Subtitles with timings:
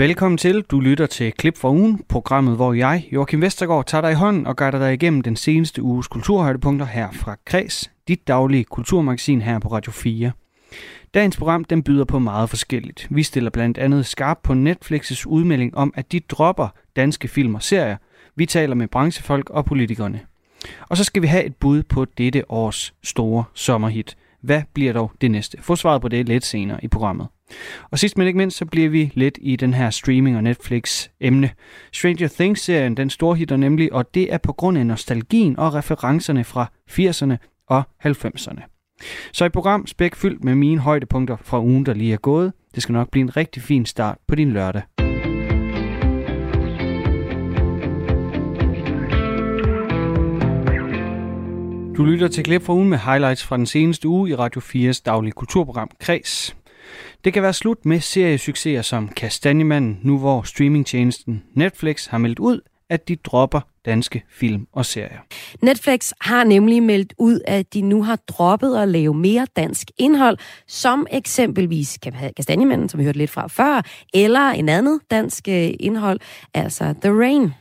[0.00, 0.62] Velkommen til.
[0.62, 4.46] Du lytter til Klip fra ugen, programmet, hvor jeg, Joachim Vestergaard, tager dig i hånden
[4.46, 9.58] og guider dig igennem den seneste uges kulturhøjdepunkter her fra Kreds, dit daglige kulturmagasin her
[9.58, 10.32] på Radio 4.
[11.14, 13.06] Dagens program den byder på meget forskelligt.
[13.10, 17.62] Vi stiller blandt andet skarp på Netflix's udmelding om, at de dropper danske film og
[17.62, 17.96] serier.
[18.36, 20.20] Vi taler med branchefolk og politikerne.
[20.88, 24.16] Og så skal vi have et bud på dette års store sommerhit.
[24.40, 25.58] Hvad bliver dog det næste?
[25.62, 27.26] Få svaret på det lidt senere i programmet.
[27.90, 31.50] Og sidst men ikke mindst, så bliver vi lidt i den her streaming- og Netflix-emne.
[31.92, 36.70] Stranger Things-serien, den storhitter nemlig, og det er på grund af nostalgien og referencerne fra
[36.90, 37.36] 80'erne
[37.68, 38.80] og 90'erne.
[39.32, 42.52] Så et program spæk fyldt med mine højdepunkter fra ugen, der lige er gået.
[42.74, 44.82] Det skal nok blive en rigtig fin start på din lørdag.
[51.96, 55.02] Du lytter til klip fra ugen med highlights fra den seneste uge i Radio 4's
[55.06, 56.56] daglige kulturprogram Kreds.
[57.24, 62.60] Det kan være slut med seriesucceser som Kastanjemanden, nu hvor streamingtjenesten Netflix har meldt ud,
[62.90, 65.18] at de dropper danske film og serier.
[65.62, 70.38] Netflix har nemlig meldt ud, at de nu har droppet at lave mere dansk indhold,
[70.66, 71.98] som eksempelvis
[72.36, 73.82] Kastanjemanden, som vi hørte lidt fra før,
[74.14, 76.20] eller en andet dansk øh, indhold,
[76.54, 77.52] altså The Rain.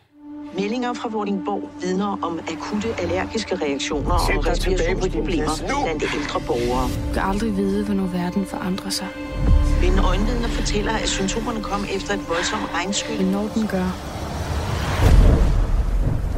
[0.57, 5.51] Meldinger fra Vordingborg vidner om akutte allergiske reaktioner og respirationsproblemer
[5.85, 6.89] blandt de ældre borgere.
[7.07, 9.07] Du kan aldrig vide, hvornår verden forandrer sig.
[9.81, 13.17] Men øjenvidner fortæller, at symptomerne kom efter et voldsomt regnskyld.
[13.17, 13.87] Men når den gør,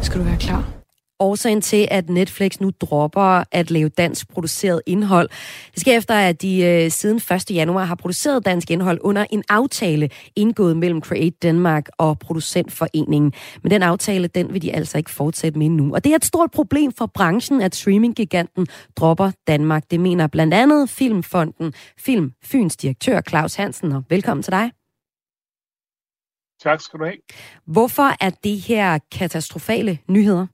[0.02, 0.81] skal du være klar.
[1.22, 5.30] Årsagen til, at Netflix nu dropper at lave dansk produceret indhold,
[5.74, 7.52] det sker efter, at de øh, siden 1.
[7.52, 13.34] januar har produceret dansk indhold under en aftale indgået mellem Create Denmark og Producentforeningen.
[13.64, 15.94] Men den aftale, den vil de altså ikke fortsætte med nu.
[15.94, 19.84] Og det er et stort problem for branchen, at streaminggiganten dropper Danmark.
[19.92, 23.92] Det mener blandt andet Filmfonden, Film Fyns direktør Claus Hansen.
[23.92, 24.72] Og velkommen til dig.
[26.64, 27.18] Tak skal du have.
[27.66, 30.48] Hvorfor er det her katastrofale nyheder?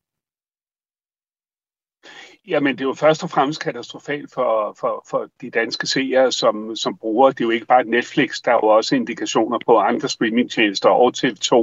[2.47, 6.75] Jamen, det er jo først og fremmest katastrofalt for, for, for de danske seere, som,
[6.75, 7.31] som bruger.
[7.31, 11.13] Det er jo ikke bare Netflix, der er jo også indikationer på andre streamingtjenester, og
[11.17, 11.55] TV2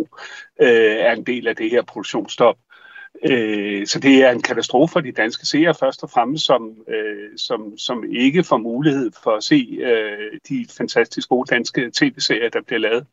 [0.61, 2.57] øh, er en del af det her produktionsstop.
[3.25, 7.39] Øh, så det er en katastrofe for de danske seere, først og fremmest, som, øh,
[7.39, 12.63] som, som ikke får mulighed for at se øh, de fantastisk gode danske tv-serier, der
[12.63, 13.07] bliver lavet.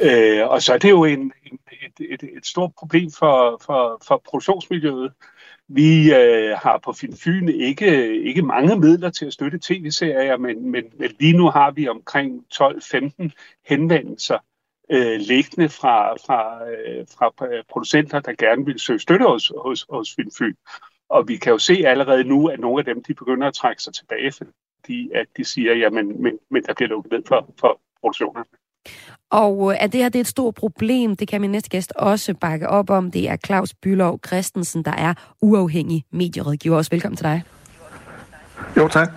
[0.00, 4.02] Øh, og så er det jo en, en, et, et, et stort problem for, for,
[4.06, 5.12] for produktionsmiljøet.
[5.74, 10.70] Vi øh, har på Film Fyn ikke, ikke mange midler til at støtte tv-serier, men,
[10.70, 13.30] men, men lige nu har vi omkring 12-15
[13.66, 14.38] henvendelser
[14.90, 19.86] øh, liggende fra, fra, øh, fra øh, producenter, der gerne vil søge støtte hos, hos,
[19.90, 20.54] hos Film Fyn.
[21.08, 23.82] Og vi kan jo se allerede nu, at nogle af dem de begynder at trække
[23.82, 27.80] sig tilbage, fordi at de siger, jamen, men, men der bliver lukket ned for, for
[28.00, 28.61] produktionerne.
[29.30, 31.92] Og øh, at det her det er et stort problem, det kan min næste gæst
[31.96, 33.10] også bakke op om.
[33.10, 36.76] Det er Claus Bylov Christensen, der er uafhængig medierådgiver.
[36.76, 37.42] Også velkommen til dig.
[38.76, 39.12] Jo, tak.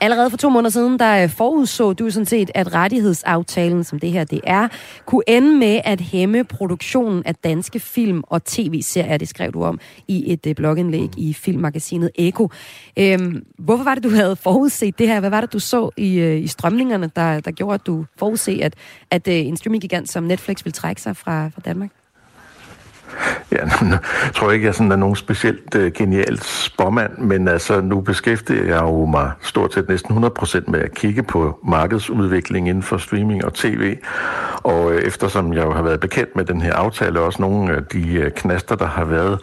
[0.00, 4.12] Allerede for to måneder siden, der øh, forudså du sådan set, at rettighedsaftalen, som det
[4.12, 4.68] her det er,
[5.06, 9.16] kunne ende med at hæmme produktionen af danske film og tv-serier.
[9.16, 12.50] Det skrev du om i et øh, blogindlæg i filmmagasinet Eko.
[12.96, 15.20] Øhm, hvorfor var det, du havde forudset det her?
[15.20, 18.58] Hvad var det, du så i, øh, i strømningerne, der, der gjorde, at du forudså,
[18.62, 18.74] at,
[19.10, 21.90] at en streaminggigant som Netflix vil trække sig fra, fra Danmark?
[23.52, 23.96] Ja, nu
[24.34, 28.64] tror jeg ikke, jeg sådan er nogen specielt uh, genial spormand, men altså nu beskæftiger
[28.64, 33.44] jeg jo mig stort set næsten 100% med at kigge på markedsudvikling inden for streaming
[33.44, 33.96] og tv.
[34.62, 37.84] Og uh, eftersom jeg jo har været bekendt med den her aftale, også nogle af
[37.84, 39.38] de uh, knaster, der har været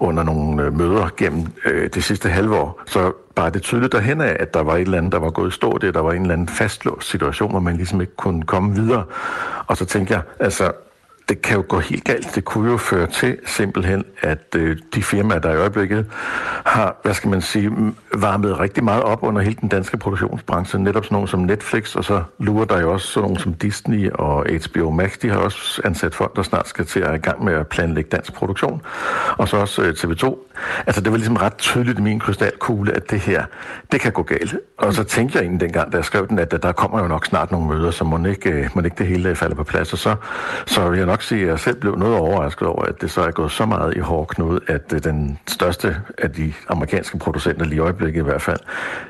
[0.00, 4.20] under nogle uh, møder gennem uh, det sidste halve år, så bare det tydeligt derhen
[4.20, 6.12] af, at der var et eller andet, der var gået i stå, det der var
[6.12, 9.04] en eller anden fastlåst situation, hvor man ligesom ikke kunne komme videre.
[9.66, 10.72] Og så tænkte jeg, altså
[11.28, 12.34] det kan jo gå helt galt.
[12.34, 16.06] Det kunne jo føre til simpelthen, at øh, de firmaer, der i øjeblikket
[16.66, 17.70] har, hvad skal man sige,
[18.14, 22.04] varmet rigtig meget op under hele den danske produktionsbranche, netop sådan nogle som Netflix, og
[22.04, 25.82] så lurer der jo også sådan nogle som Disney og HBO Max, de har også
[25.84, 28.82] ansat folk, der snart skal til at i gang med at planlægge dansk produktion,
[29.38, 30.36] og så også øh, TV2.
[30.86, 33.44] Altså det var ligesom ret tydeligt i min krystalkugle, at det her,
[33.92, 34.56] det kan gå galt.
[34.78, 37.26] Og så tænkte jeg egentlig dengang, da jeg skrev den, at der kommer jo nok
[37.26, 39.98] snart nogle møder, så må ikke, øh, må ikke det hele falder på plads, og
[39.98, 40.16] så,
[40.66, 43.10] så vil jeg nok nok sige, at jeg selv blev noget overrasket over, at det
[43.10, 47.18] så er gået så meget i hård knude, at øh, den største af de amerikanske
[47.18, 48.58] producenter, lige i øjeblikket i hvert fald,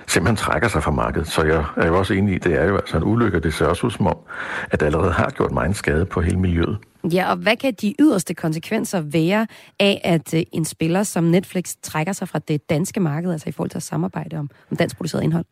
[0.07, 1.29] simpelthen trækker sig fra markedet.
[1.29, 3.55] Så jeg er jo også enig i, at det er jo altså en ulykke, det
[3.55, 4.17] ser også ud som om,
[4.71, 6.79] at det allerede har gjort meget skade på hele miljøet.
[7.13, 9.47] Ja, og hvad kan de yderste konsekvenser være
[9.81, 13.53] af, at øh, en spiller som Netflix trækker sig fra det danske marked, altså i
[13.53, 15.45] forhold til at samarbejde om, om dansk produceret indhold?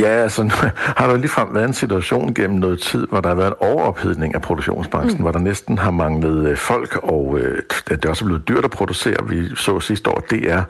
[0.00, 0.42] Ja, altså
[0.98, 4.34] har der ligefrem været en situation gennem noget tid, hvor der har været en overophedning
[4.34, 5.22] af produktionsbranchen, mm.
[5.22, 8.70] hvor der næsten har manglet øh, folk, og øh, det er også blevet dyrt at
[8.70, 9.16] producere.
[9.28, 10.62] Vi så sidste år, det er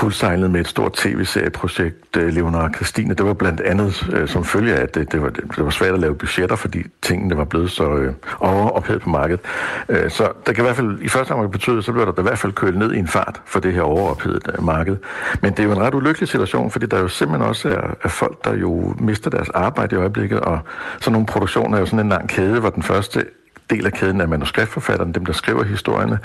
[0.00, 3.14] kuldsejlet med et stort tv-serieprojekt, øh, Leonora Christine.
[3.14, 5.94] Det var blandt andet øh, som følge af, at det, det, var, det var svært
[5.94, 9.40] at lave budgetter, fordi tingene var blevet så øh, overophedet på markedet.
[9.88, 12.22] Øh, så det kan i hvert fald i første omgang betyde, så bliver der i
[12.22, 14.96] hvert fald kølet ned i en fart for det her overophedet øh, marked.
[15.42, 18.08] Men det er jo en ret ulykkelig situation, fordi der jo simpelthen også er, er
[18.08, 20.58] folk, der jo mister deres arbejde i øjeblikket, og
[21.00, 23.24] sådan nogle produktioner er jo sådan en lang kæde, hvor den første
[23.70, 26.18] del af kæden er manuskriptforfatterne, dem der skriver historierne,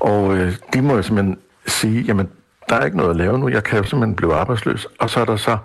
[0.00, 2.28] og øh, de må jo simpelthen sige, jamen
[2.70, 5.20] der er ikke noget at lave nu, jeg kan jo simpelthen blive arbejdsløs, og så
[5.20, 5.58] er der så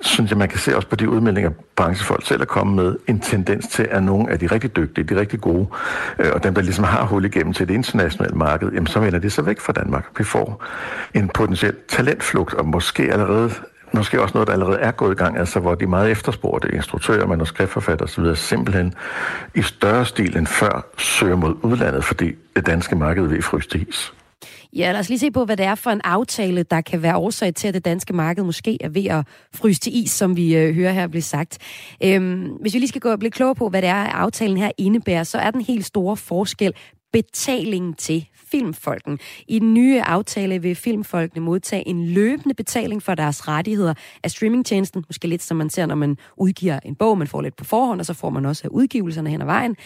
[0.00, 3.20] synes jeg, man kan se også på de udmeldinger, branchefolk selv er kommet med, en
[3.20, 5.66] tendens til, at nogle af de rigtig dygtige, de rigtig gode,
[6.18, 9.18] øh, og dem, der ligesom har hul igennem til det internationale marked, jamen så vender
[9.18, 10.04] det sig væk fra Danmark.
[10.18, 10.64] Vi får
[11.14, 13.50] en potentiel talentflugt, og måske allerede
[13.92, 17.26] måske også noget, der allerede er gået i gang, altså hvor de meget efterspurgte instruktører,
[17.26, 18.34] manuskriptforfatter osv.
[18.34, 18.94] simpelthen
[19.54, 24.12] i større stil end før søger mod udlandet, fordi det danske marked vil fryste is.
[24.76, 27.16] Ja, lad os lige se på, hvad det er for en aftale, der kan være
[27.16, 30.56] årsag til, at det danske marked måske er ved at fryse til is, som vi
[30.56, 31.58] øh, hører her blive sagt.
[32.04, 34.70] Øhm, hvis vi lige skal gå og blive klogere på, hvad det er, aftalen her
[34.78, 36.72] indebærer, så er den helt store forskel
[37.12, 39.18] betaling til filmfolken.
[39.48, 45.04] I den nye aftale vil filmfolkene modtage en løbende betaling for deres rettigheder af streamingtjenesten.
[45.08, 48.00] Måske lidt som man ser, når man udgiver en bog, man får lidt på forhånd,
[48.00, 49.76] og så får man også af udgivelserne hen ad vejen.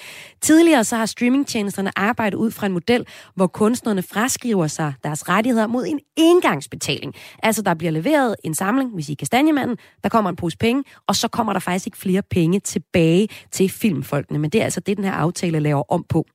[0.40, 5.66] Tidligere så har streamingtjenesterne arbejdet ud fra en model, hvor kunstnerne fraskriver sig deres rettigheder
[5.66, 7.14] mod en engangsbetaling.
[7.42, 11.16] Altså der bliver leveret en samling, hvis I kastanjemanden, der kommer en pose penge, og
[11.16, 14.38] så kommer der faktisk ikke flere penge tilbage til filmfolkene.
[14.38, 16.26] Men det er altså det, den her aftale laver om på.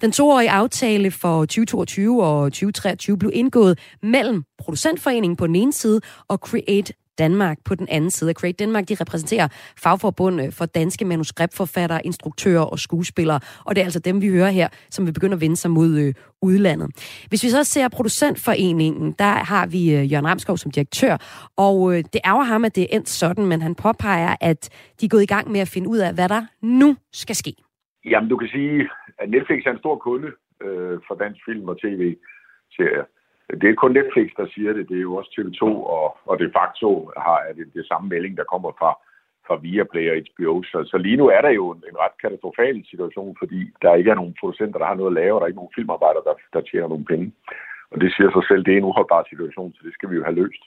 [0.00, 1.44] Den toårige aftale for
[1.84, 7.74] 2022 og 2023 blev indgået mellem Producentforeningen på den ene side og Create Danmark på
[7.74, 8.32] den anden side.
[8.32, 9.48] Create Danmark de repræsenterer
[9.82, 14.50] fagforbund øh, for danske manuskriptforfattere, instruktører og skuespillere, og det er altså dem, vi hører
[14.50, 16.88] her, som vil begynde at vende sig mod øh, udlandet.
[17.28, 21.16] Hvis vi så ser Producentforeningen, der har vi øh, Jørgen Ramskov som direktør,
[21.56, 24.68] og øh, det ærger ham, at det er endt sådan, men han påpeger, at
[25.00, 27.52] de er gået i gang med at finde ud af, hvad der nu skal ske.
[28.04, 28.88] Jamen, du kan sige,
[29.18, 30.28] at Netflix er en stor kunde
[30.64, 33.04] øh, for dansk film og tv-serier.
[33.60, 35.64] Det er kun Netflix, der siger det, det er jo også TV2
[35.96, 38.90] og, og de facto har det, det samme melding, der kommer fra,
[39.46, 40.62] fra Viaplay og HBO.
[40.62, 44.10] Så, så lige nu er der jo en, en ret katastrofal situation, fordi der ikke
[44.10, 46.34] er nogen producenter, der har noget at lave, og der er ikke nogen filmarbejdere, der,
[46.52, 47.32] der tjener nogen penge.
[47.90, 50.24] Og det siger sig selv, det er en uholdbar situation, så det skal vi jo
[50.24, 50.62] have løst.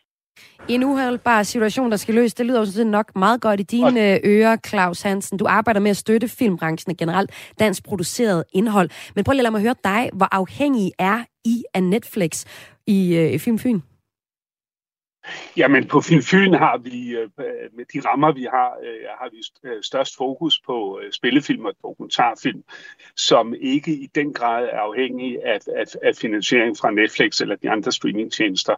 [0.68, 4.58] En uholdbar situation, der skal løses, det lyder også nok meget godt i dine ører,
[4.68, 5.38] Claus Hansen.
[5.38, 8.90] Du arbejder med at støtte filmbranchen og generelt dansk produceret indhold.
[9.16, 10.10] Men prøv lige at lade mig høre dig.
[10.14, 12.46] Hvor afhængig er I af Netflix
[12.88, 13.80] i øh, Film Fyn?
[15.58, 19.30] Jamen på Film Fyn har vi, øh, øh, med de rammer vi har, øh, har
[19.32, 19.38] vi
[19.82, 22.64] størst fokus på spillefilm og dokumentarfilm,
[23.16, 27.70] som ikke i den grad er afhængige af, af, af finansiering fra Netflix eller de
[27.70, 28.76] andre streamingtjenester.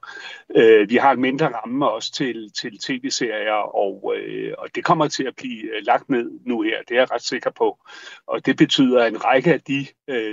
[0.85, 4.13] Vi har en mindre ramme også til, til tv-serier, og,
[4.57, 7.49] og det kommer til at blive lagt ned nu her, det er jeg ret sikker
[7.49, 7.79] på.
[8.27, 9.85] Og det betyder, at en række af de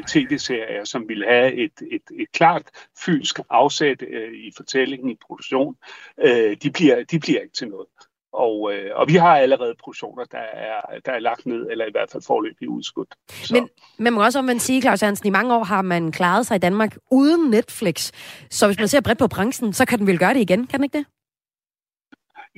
[0.09, 2.63] tv-serier, som vil have et, et, et klart
[3.05, 4.03] fynsk afsæt
[4.33, 5.77] i fortællingen, i produktion,
[6.25, 7.87] øh, de, bliver, de bliver ikke til noget.
[8.33, 11.91] Og, øh, og vi har allerede produktioner, der er, der er lagt ned, eller i
[11.91, 13.15] hvert fald forløbig udskudt.
[13.31, 13.55] Så.
[13.55, 16.55] Men man må også man sige, Claus Hansen, i mange år har man klaret sig
[16.57, 18.13] i Danmark uden Netflix.
[18.51, 20.79] Så hvis man ser bredt på branchen, så kan den vel gøre det igen, kan
[20.79, 21.07] den ikke det?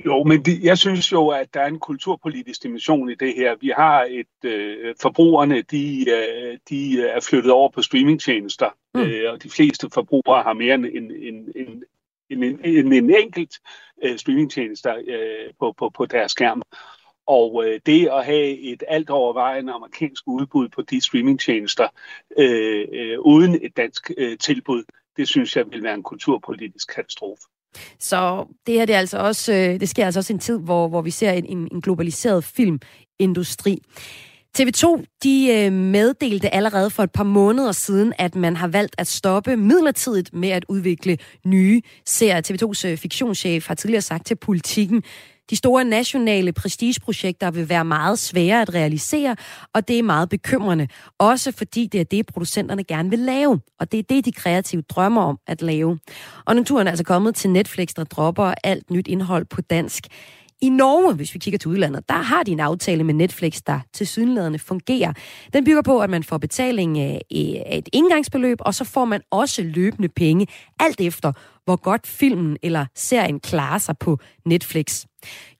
[0.05, 3.55] Jo, men det, jeg synes jo, at der er en kulturpolitisk dimension i det her.
[3.61, 9.01] Vi har et øh, forbrugerne, de, øh, de er flyttet over på streamingtjenester, mm.
[9.01, 11.11] øh, og de fleste forbrugere har mere end, end,
[11.55, 11.83] end,
[12.31, 13.53] end en, en, en enkelt
[14.03, 16.61] øh, streamingtjeneste øh, på, på, på deres skærm.
[17.27, 21.87] Og øh, det at have et alt overvejende amerikansk udbud på de streamingtjenester
[22.37, 24.83] øh, øh, uden et dansk øh, tilbud,
[25.17, 27.43] det synes jeg vil være en kulturpolitisk katastrofe.
[27.99, 30.87] Så det her det er altså også, øh, det sker altså også en tid, hvor,
[30.87, 33.81] hvor vi ser en, en globaliseret filmindustri.
[34.57, 39.07] TV2 de øh, meddelte allerede for et par måneder siden, at man har valgt at
[39.07, 42.41] stoppe midlertidigt med at udvikle nye serier.
[42.41, 45.03] TV2's øh, fiktionschef har tidligere sagt til politikken,
[45.51, 49.35] de store nationale prestigeprojekter vil være meget svære at realisere,
[49.73, 50.87] og det er meget bekymrende.
[51.19, 54.81] Også fordi det er det, producenterne gerne vil lave, og det er det, de kreative
[54.81, 55.99] drømmer om at lave.
[56.45, 60.07] Og nu turen er altså kommet til Netflix, der dropper alt nyt indhold på dansk.
[60.63, 63.79] I Norge, hvis vi kigger til udlandet, der har de en aftale med Netflix, der
[63.93, 65.13] til sydenladende fungerer.
[65.53, 67.03] Den bygger på, at man får betaling øh,
[67.65, 70.47] af et indgangsbeløb, og så får man også løbende penge,
[70.79, 71.31] alt efter
[71.65, 75.05] hvor godt filmen eller serien klarer sig på Netflix.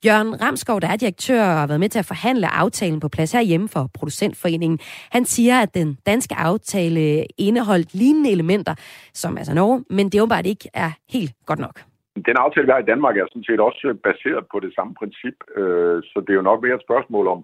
[0.06, 3.32] Jørgen Ramskov, der er direktør og har været med til at forhandle aftalen på plads
[3.32, 4.80] herhjemme for Producentforeningen,
[5.12, 8.76] han siger, at den danske aftale indeholdt lignende elementer,
[9.14, 11.91] som altså Norge, men det åbenbart ikke er helt godt nok.
[12.28, 14.94] Den aftale, vi har i Danmark, er sådan set også øh, baseret på det samme
[15.00, 17.42] princip, øh, så det er jo nok mere et spørgsmål om,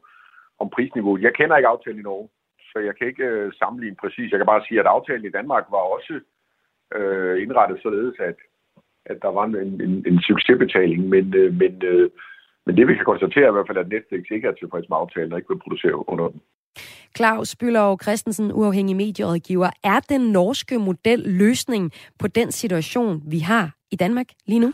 [0.60, 1.22] om prisniveauet.
[1.22, 2.30] Jeg kender ikke aftalen i Norge,
[2.70, 4.32] så jeg kan ikke øh, sammenligne præcis.
[4.32, 6.14] Jeg kan bare sige, at aftalen i Danmark var også
[6.96, 8.38] øh, indrettet således, at,
[9.06, 12.10] at der var en, en, en succesbetaling, men, øh, men, øh,
[12.66, 15.34] men det vi kan konstatere i hvert fald, at Netflix ikke er tilfreds med aftalen
[15.34, 16.42] og ikke vil producere under den.
[17.18, 19.70] Claus Bylov Christensen, uafhængig medierådgiver.
[19.84, 24.74] Er den norske model løsning på den situation, vi har i Danmark lige nu?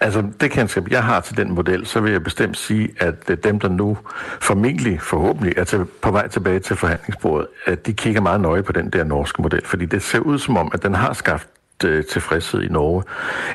[0.00, 3.36] Altså, det kendskab, jeg har til den model, så vil jeg bestemt sige, at øh,
[3.44, 3.98] dem, der nu
[4.40, 8.72] formentlig, forhåbentlig, er til, på vej tilbage til forhandlingsbordet, at de kigger meget nøje på
[8.72, 11.48] den der norske model, fordi det ser ud som om, at den har skabt
[11.84, 13.02] øh, tilfredshed i Norge.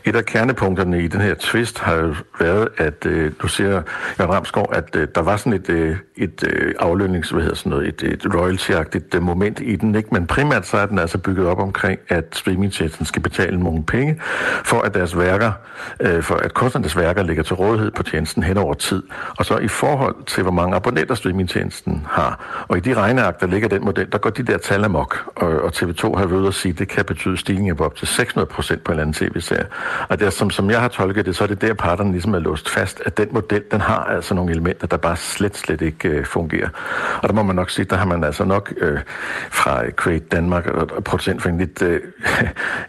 [0.05, 3.81] Et af kernepunkterne i den her tvist har jo været, at øh, du ser,
[4.19, 7.69] Jørgen Ramskov, at øh, der var sådan et, øh, et øh, aflønnings, hvad hedder sådan
[7.69, 10.09] noget, et, et royalty-agtigt øh, moment i den, ikke?
[10.11, 14.21] men primært så er den altså bygget op omkring, at streamingtjenesten skal betale nogle penge,
[14.63, 15.51] for at deres værker,
[15.99, 19.03] øh, for at kunstnernes værker ligger til rådighed på tjenesten hen over tid.
[19.37, 22.65] Og så i forhold til, hvor mange abonnenter streamingtjenesten har.
[22.67, 25.47] Og i de regneark, der ligger den model, der går de der tal amok, og,
[25.47, 28.45] og TV2 har ved at sige, at det kan betyde stigninger på op til 600
[28.45, 29.65] procent på en anden tv-serie.
[30.09, 32.33] Og det er, som, som jeg har tolket det, så er det der parterne ligesom
[32.33, 35.81] er låst fast, at den model, den har altså nogle elementer, der bare slet, slet
[35.81, 36.69] ikke øh, fungerer.
[37.21, 38.99] Og der må man nok sige, der har man altså nok øh,
[39.49, 42.01] fra Create Danmark og producentforeningen lidt øh,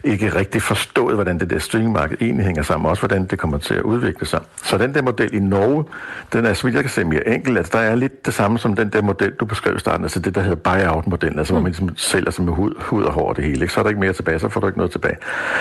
[0.13, 3.73] ikke rigtig forstået, hvordan det der streamingmarked egentlig hænger sammen, også hvordan det kommer til
[3.73, 4.39] at udvikle sig.
[4.63, 5.85] Så den der model i Norge,
[6.33, 7.57] den er, så vidt jeg kan se, mere enkel.
[7.57, 10.19] Altså, der er lidt det samme som den der model, du beskrev i starten, altså
[10.19, 11.55] det, der hedder buyout-modellen, altså mm.
[11.55, 13.61] hvor man ligesom sælger sig med hud, hud og hår det hele.
[13.61, 13.73] Ikke?
[13.73, 15.10] Så er der ikke mere tilbage, så får du ikke noget tilbage.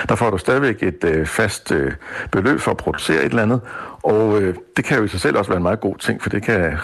[0.08, 1.92] Der får du stadigvæk et øh, fast øh,
[2.30, 3.60] beløb for at producere et eller andet,
[4.02, 6.30] og øh, det kan jo i sig selv også være en meget god ting, for
[6.30, 6.78] det kan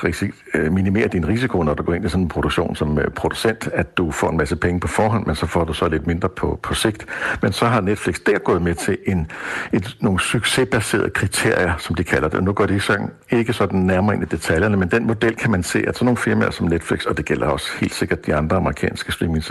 [0.55, 3.69] øh, minimere din risiko, når du går ind i sådan en produktion som øh, producent,
[3.73, 6.29] at du får en masse penge på forhånd, men så får du så lidt mindre
[6.29, 7.07] på, på sigt.
[7.43, 9.31] Men så har Netflix der gået med til en,
[9.73, 12.39] et, nogle succesbaserede kriterier, som de kalder det.
[12.39, 15.51] Og nu går de sådan, ikke sådan nærmere ind i detaljerne, men den model kan
[15.51, 18.35] man se, at sådan nogle firmaer som Netflix, og det gælder også helt sikkert de
[18.35, 19.45] andre amerikanske streaming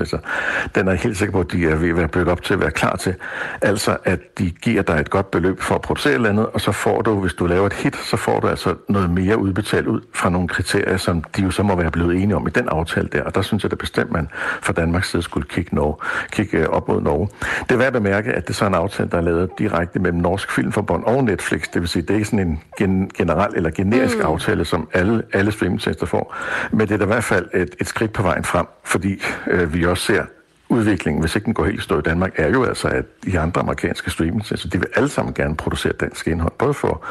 [0.76, 2.60] den er helt sikker på, at de er ved at være bygget op til at
[2.60, 3.16] være klar til.
[3.62, 7.02] Altså, at de giver dig et godt beløb for at producere landet, og så får
[7.02, 10.30] du, hvis du laver et hit, så får du altså noget mere udbetalt ud fra
[10.30, 13.24] nogle kriterier, som de jo så må være blevet enige om i den aftale der.
[13.24, 14.28] Og der synes jeg det bestemt, man
[14.62, 15.96] fra Danmarks side skulle kigge, Norge,
[16.32, 17.30] kigge øh, op mod Norge.
[17.70, 20.00] Det er værd at bemærke, at det er så en aftale, der er lavet direkte
[20.00, 21.62] mellem Norsk Filmforbund og Netflix.
[21.74, 24.26] Det vil sige, det er ikke sådan en gen- generel eller generisk mm.
[24.26, 26.36] aftale, som alle, alle streamingtjenester får.
[26.72, 29.74] Men det er da i hvert fald et, et skridt på vejen frem, fordi øh,
[29.74, 30.24] vi også ser
[30.70, 33.62] udviklingen, hvis ikke den går helt stå i Danmark, er jo altså, at de andre
[33.62, 37.06] amerikanske streaming, så de vil alle sammen gerne producere dansk indhold, både for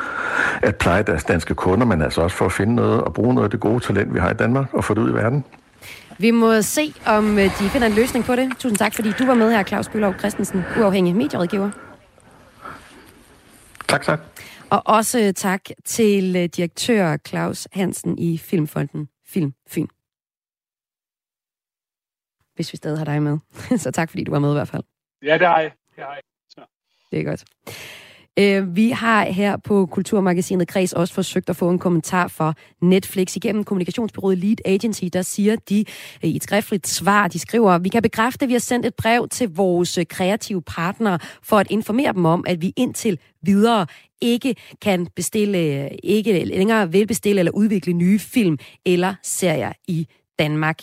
[0.62, 3.44] at pleje deres danske kunder, men altså også for at finde noget og bruge noget
[3.44, 5.44] af det gode talent, vi har i Danmark, og få det ud i verden.
[6.18, 8.50] Vi må se, om øh, de finder en løsning på det.
[8.58, 11.70] Tusind tak, fordi du var med her, Claus Bølov Christensen, uafhængig medierådgiver.
[13.88, 14.20] Tak, tak.
[14.70, 19.86] Og også tak til øh, direktør Claus Hansen i Filmfonden Film Fyn
[22.54, 23.38] hvis vi stadig har dig med.
[23.84, 24.82] så tak, fordi du var med i hvert fald.
[25.22, 25.72] Ja, det har jeg.
[25.96, 26.22] Det, har jeg.
[26.48, 26.60] Så.
[27.10, 27.44] det er godt.
[28.38, 33.36] Øh, vi har her på Kulturmagasinet Kreds også forsøgt at få en kommentar for Netflix
[33.36, 35.04] igennem kommunikationsbyrået Lead Agency.
[35.12, 35.84] Der siger de
[36.24, 38.94] øh, i et skriftligt svar, de skriver, vi kan bekræfte, at vi har sendt et
[38.94, 43.86] brev til vores øh, kreative partnere for at informere dem om, at vi indtil videre
[44.20, 50.82] ikke kan bestille, ikke længere vil bestille eller udvikle nye film eller serier i Danmark.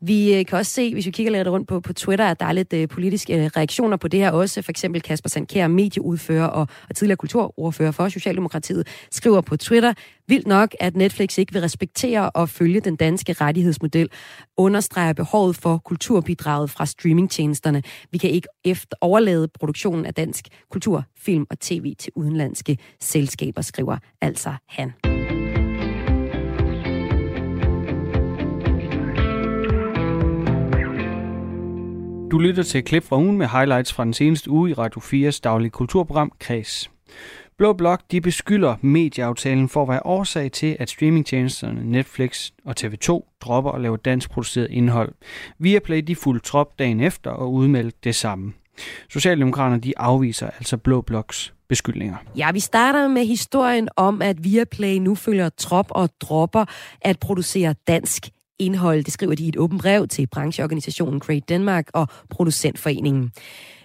[0.00, 2.46] Vi øh, kan også se, hvis vi kigger lidt rundt på, på Twitter, at der
[2.46, 4.62] er lidt øh, politiske øh, reaktioner på det her også.
[4.62, 9.92] For eksempel Kasper Sandkær, medieudfører og, og tidligere kulturordfører for Socialdemokratiet, skriver på Twitter,
[10.28, 14.08] vildt nok, at Netflix ikke vil respektere og følge den danske rettighedsmodel,
[14.56, 17.82] understreger behovet for kulturbidraget fra streamingtjenesterne.
[18.10, 23.62] Vi kan ikke efter overlade produktionen af dansk kultur, film og tv til udenlandske selskaber,
[23.62, 25.13] skriver altså han.
[32.34, 35.00] Du lytter til et klip fra ugen med highlights fra den seneste uge i Radio
[35.00, 36.90] 4's daglige kulturprogram Kreds.
[37.58, 43.38] Blå Blok de beskylder medieaftalen for at være årsag til, at streamingtjenesterne Netflix og TV2
[43.40, 45.12] dropper og laver dansk produceret indhold.
[45.58, 48.52] Viaplay de fuldt trop dagen efter og udmeldte det samme.
[49.10, 52.16] Socialdemokraterne de afviser altså Blå Bloks beskyldninger.
[52.36, 56.64] Ja, vi starter med historien om, at Viaplay nu følger trop og dropper
[57.00, 59.04] at producere dansk indhold.
[59.04, 63.32] Det skriver de i et åbent brev til brancheorganisationen Great Denmark og Producentforeningen.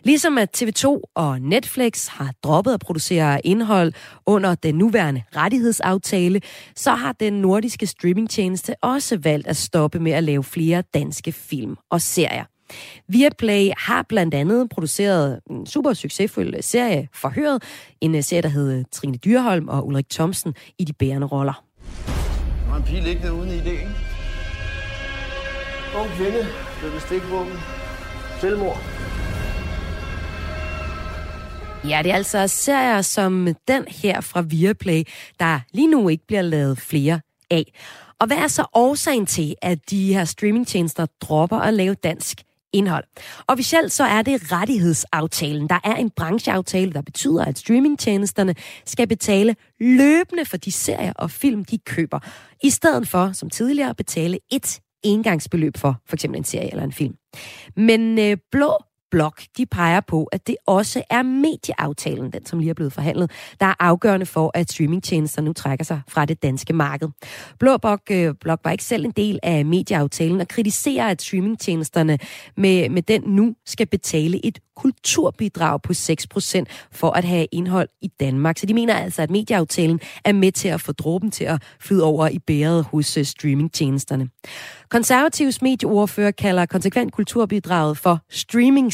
[0.04, 3.94] Ligesom at TV2 og Netflix har droppet at producere indhold
[4.26, 6.42] under den nuværende rettighedsaftale,
[6.76, 11.76] så har den nordiske streamingtjeneste også valgt at stoppe med at lave flere danske film
[11.92, 12.44] og serier.
[13.08, 17.64] Viaplay har blandt andet produceret en super succesfuld serie Forhøret,
[18.02, 21.64] en serie, der hedder Trine Dyrholm og Ulrik Thomsen i de bærende roller.
[22.66, 24.19] Der var en pige liggende uden idé, ikke?
[25.96, 26.48] Ung kvinde
[26.79, 27.53] blev ved stikvåben.
[28.41, 28.77] Selvmord.
[31.89, 35.03] Ja, det er altså serier som den her fra Viaplay,
[35.39, 37.19] der lige nu ikke bliver lavet flere
[37.51, 37.74] af.
[38.19, 42.41] Og hvad er så årsagen til, at de her streamingtjenester dropper at lave dansk
[42.74, 43.03] indhold.
[43.48, 45.69] Officielt så er det rettighedsaftalen.
[45.69, 48.55] Der er en brancheaftale, der betyder, at streamingtjenesterne
[48.86, 52.19] skal betale løbende for de serier og film, de køber,
[52.63, 56.84] i stedet for, som tidligere, at betale et engangsbeløb for for eksempel en serie eller
[56.84, 57.15] en film.
[57.75, 58.77] Men øh, Blå
[59.12, 63.32] Blok, de peger på, at det også er medieaftalen, den som lige er blevet forhandlet,
[63.60, 67.08] der er afgørende for, at streamingtjenester nu trækker sig fra det danske marked.
[67.60, 72.20] Blå Blok, øh, Blok var ikke selv en del af medieaftalen og kritiserer, at streamingtjenesterne
[72.58, 78.08] med, med den nu skal betale et kulturbidrag på 6% for at have indhold i
[78.08, 78.58] Danmark.
[78.58, 82.04] Så de mener altså, at medieaftalen er med til at få dråben til at flyde
[82.04, 84.30] over i bæret hos øh, streamingtjenesterne.
[84.89, 88.20] Konservativs medieordfører kalder konsekvent kulturbidraget for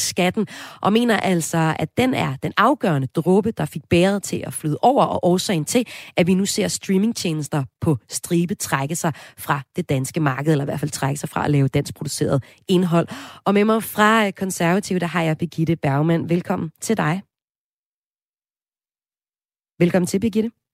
[0.05, 0.47] skatten,
[0.81, 4.77] og mener altså, at den er den afgørende dråbe, der fik bæret til at flyde
[4.81, 9.89] over og årsagen til, at vi nu ser streamingtjenester på stribe trække sig fra det
[9.89, 13.07] danske marked, eller i hvert fald trække sig fra at lave dansk produceret indhold.
[13.45, 16.29] Og med mig fra øh, Konservative, der har jeg Begitte Bergman.
[16.29, 17.21] Velkommen til dig.
[19.79, 20.64] Velkommen til, Birgitte.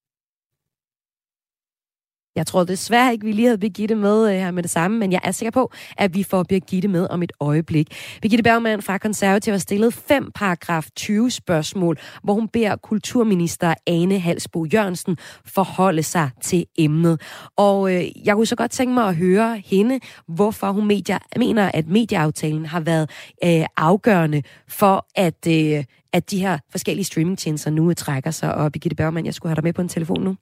[2.36, 5.12] Jeg tror desværre ikke, vi lige havde Birgitte med øh, her med det samme, men
[5.12, 7.88] jeg er sikker på, at vi får Birgitte med om et øjeblik.
[8.22, 14.20] Birgitte Bergman fra Konservativ har stillet fem paragraf 20 spørgsmål, hvor hun beder kulturminister Ane
[14.20, 17.22] Halsbo Jørgensen forholde sig til emnet.
[17.58, 21.72] Og øh, jeg kunne så godt tænke mig at høre hende, hvorfor hun medier, mener,
[21.74, 23.10] at medieaftalen har været
[23.44, 28.56] øh, afgørende for, at, øh, at de her forskellige streamingtjenester nu trækker sig.
[28.56, 30.36] Og Birgitte Bergman, jeg skulle have dig med på en telefon nu.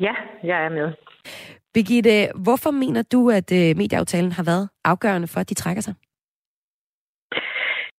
[0.00, 0.92] Ja, jeg er med.
[1.74, 5.94] Birgitte, hvorfor mener du, at øh, medieaftalen har været afgørende for, at de trækker sig?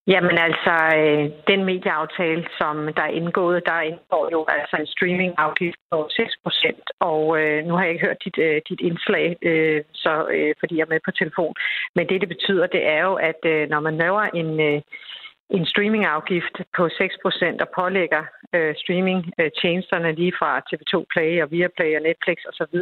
[0.07, 5.79] Jamen altså, øh, den medieaftale, som der er indgået, der indgår jo altså en streamingafgift
[5.91, 6.85] på 6 procent.
[6.99, 10.73] Og øh, nu har jeg ikke hørt dit, øh, dit indslag, øh, så, øh, fordi
[10.75, 11.53] jeg er med på telefon.
[11.95, 14.81] Men det, det betyder, det er jo, at øh, når man laver en, øh,
[15.49, 18.23] en streamingafgift på 6% og pålægger
[18.55, 22.75] øh, streamingtjenesterne lige fra TV2 Play og Viaplay og Netflix osv.,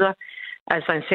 [0.68, 1.06] altså en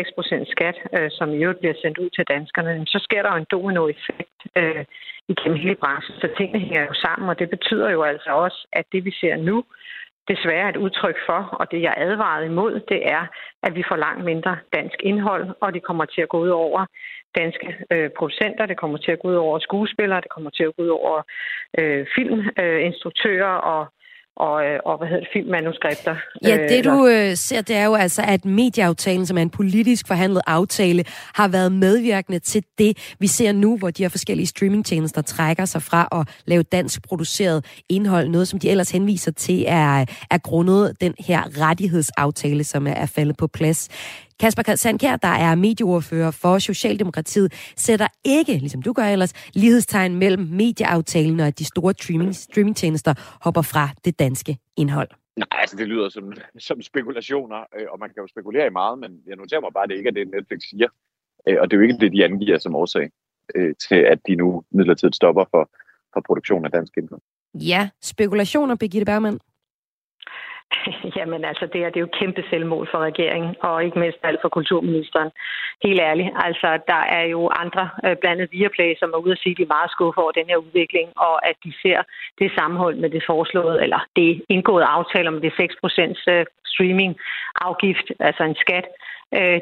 [0.44, 3.36] 6% skat, øh, som i øvrigt bliver sendt ud til danskerne, så sker der jo
[3.36, 4.84] en dominoeffekt øh,
[5.28, 6.14] igennem hele branchen.
[6.20, 9.36] Så tingene hænger jo sammen, og det betyder jo altså også, at det vi ser
[9.36, 9.64] nu,
[10.28, 13.26] desværre et udtryk for, og det jeg advarede imod, det er,
[13.62, 16.87] at vi får langt mindre dansk indhold, og det kommer til at gå ud over
[17.38, 20.76] danske øh, producenter, det kommer til at gå ud over skuespillere, det kommer til at
[20.76, 21.22] gå ud over
[21.78, 23.87] øh, filminstruktører øh, og
[24.46, 26.16] og, øh, og hvad hedder det, filmmanuskripter.
[26.44, 29.50] Ja, det øh, du øh, ser, det er jo altså, at medieaftalen, som er en
[29.50, 34.46] politisk forhandlet aftale, har været medvirkende til det, vi ser nu, hvor de her forskellige
[34.46, 38.29] streamingtjenester trækker sig fra at lave dansk produceret indhold.
[38.29, 43.07] Noget, som de ellers henviser til, er, er grundet den her rettighedsaftale, som er, er
[43.07, 43.88] faldet på plads.
[44.40, 50.42] Kasper Sandkær, der er medieordfører for Socialdemokratiet, sætter ikke, ligesom du gør ellers, lighedstegn mellem
[50.42, 55.09] medieaftalen og at de store streaming, streamingtjenester hopper fra det danske indhold.
[55.37, 58.98] Nej, altså det lyder som, som spekulationer, øh, og man kan jo spekulere i meget,
[58.98, 60.88] men jeg noterer mig bare, at det ikke er det, Netflix siger.
[61.48, 63.11] Øh, og det er jo ikke det, de angiver som årsag
[63.55, 65.70] øh, til, at de nu midlertidigt stopper for,
[66.14, 67.20] for produktion af dansk indhold.
[67.55, 69.38] Ja, spekulationer, Birgitte Bergman.
[71.16, 74.40] Jamen altså, det, her det er jo kæmpe selvmål for regeringen, og ikke mindst alt
[74.42, 75.30] for kulturministeren.
[75.85, 79.42] Helt ærligt, altså, der er jo andre, øh, blandt andet Viaplay, som er ude at
[79.42, 81.98] sige, at de er meget skuffet over den her udvikling, og at de ser
[82.38, 88.42] det sammenhold med det foreslåede, eller det indgåede aftale om det 6% øh, streaming-afgift, altså
[88.44, 88.87] en skat,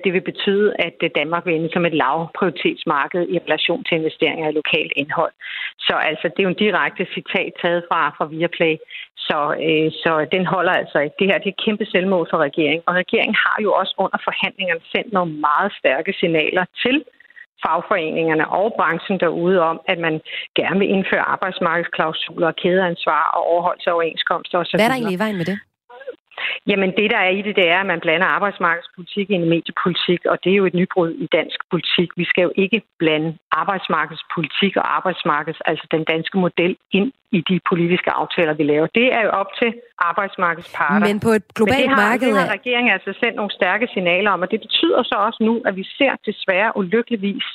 [0.04, 4.48] det vil betyde, at øh, Danmark vil ende som et lavprioritetsmarked i relation til investeringer
[4.48, 5.32] i lokalt indhold.
[5.78, 8.76] Så altså, det er jo en direkte citat taget fra, fra Viaplay.
[9.16, 11.16] Så, øh, så den holder altså ikke.
[11.18, 12.84] Det her det er et kæmpe selvmål for regeringen.
[12.88, 16.96] Og regeringen har jo også under forhandlingerne sendt nogle meget stærke signaler til
[17.64, 20.14] fagforeningerne og branchen derude om, at man
[20.60, 24.76] gerne vil indføre arbejdsmarkedsklausuler og kædeansvar og overholdelse af overenskomster osv.
[24.76, 25.58] Hvad er der egentlig i vejen med det?
[26.66, 30.20] Jamen det, der er i det, det er, at man blander arbejdsmarkedspolitik ind i mediepolitik,
[30.24, 32.08] og det er jo et nybrud i dansk politik.
[32.16, 37.60] Vi skal jo ikke blande arbejdsmarkedspolitik og arbejdsmarkeds, altså den danske model, ind i de
[37.70, 38.86] politiske aftaler, vi laver.
[38.86, 41.06] Det er jo op til arbejdsmarkedsparter.
[41.06, 42.28] Men på et globalt Men det har, marked...
[42.28, 45.62] Det har regeringen altså sendt nogle stærke signaler om, og det betyder så også nu,
[45.68, 47.46] at vi ser desværre ulykkeligvis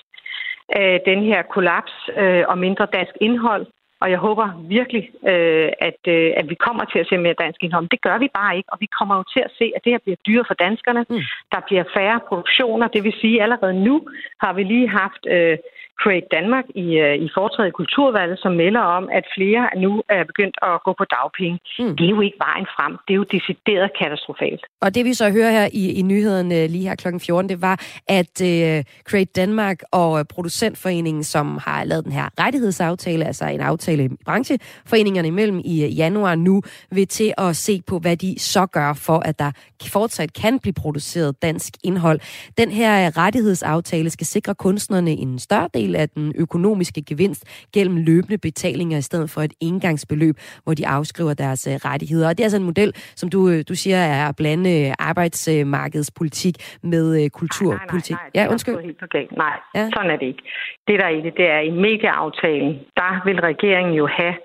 [0.77, 3.65] øh, den her kollaps øh, og mindre dansk indhold
[4.03, 7.59] og jeg håber virkelig, øh, at, øh, at vi kommer til at se mere dansk
[7.63, 7.83] indhold.
[7.83, 9.91] Men det gør vi bare ikke, og vi kommer jo til at se, at det
[9.93, 11.01] her bliver dyre for danskerne.
[11.09, 11.21] Mm.
[11.53, 13.95] Der bliver færre produktioner, det vil sige, at allerede nu
[14.43, 15.57] har vi lige haft øh,
[16.01, 20.23] Create Danmark i, øh, i foretrædet i Kulturvalget, som melder om, at flere nu er
[20.31, 21.59] begyndt at gå på dagpenge.
[21.79, 21.95] Mm.
[21.97, 22.91] Det er jo ikke vejen frem.
[23.05, 24.63] Det er jo decideret katastrofalt.
[24.81, 27.07] Og det vi så hører her i, i nyhederne lige her kl.
[27.19, 27.75] 14, det var,
[28.19, 28.77] at uh,
[29.09, 35.27] Create Danmark og Producentforeningen, som har lavet den her rettighedsaftale, altså en aftale i brancheforeningerne
[35.27, 39.39] imellem i januar nu, vil til at se på, hvad de så gør for, at
[39.39, 39.51] der
[39.91, 42.19] fortsat kan blive produceret dansk indhold.
[42.57, 48.37] Den her rettighedsaftale skal sikre kunstnerne en større del af den økonomiske gevinst gennem løbende
[48.37, 52.27] betalinger i stedet for et engangsbeløb, hvor de afskriver deres uh, rettigheder.
[52.27, 57.29] Og det er altså en model, som du, du siger er at blande arbejdsmarkedspolitik med
[57.29, 58.15] kulturpolitik.
[58.15, 58.43] Nej, nej, nej, nej.
[58.43, 58.75] Ja, undskyld.
[58.83, 59.37] Helt forkert.
[59.37, 59.89] Nej, ja.
[59.95, 60.43] sådan er det ikke.
[60.87, 64.35] Det der er i det, det er i medieaftalen, der vil regeringen jo have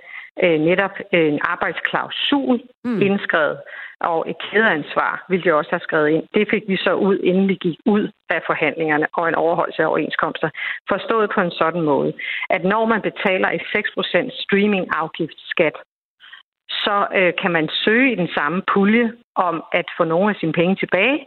[0.42, 3.02] øh, netop en arbejdsklausul mm.
[3.02, 3.58] indskrevet,
[4.00, 6.24] og et kædeansvar ville de også have skrevet ind.
[6.34, 9.86] Det fik vi så ud, inden vi gik ud af forhandlingerne og en overholdelse af
[9.86, 10.50] overenskomster.
[10.88, 12.12] Forstået på en sådan måde,
[12.50, 15.76] at når man betaler et 6% streaming-afgiftsskat,
[16.68, 20.52] så øh, kan man søge i den samme pulje om at få nogle af sine
[20.52, 21.26] penge tilbage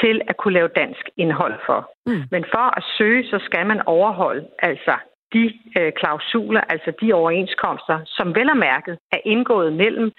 [0.00, 1.90] til at kunne lave dansk indhold for.
[2.06, 2.22] Mm.
[2.30, 4.96] Men for at søge, så skal man overholde altså
[5.32, 5.44] de
[5.78, 10.12] øh, klausuler, altså de overenskomster, som vel og mærket er indgået mellem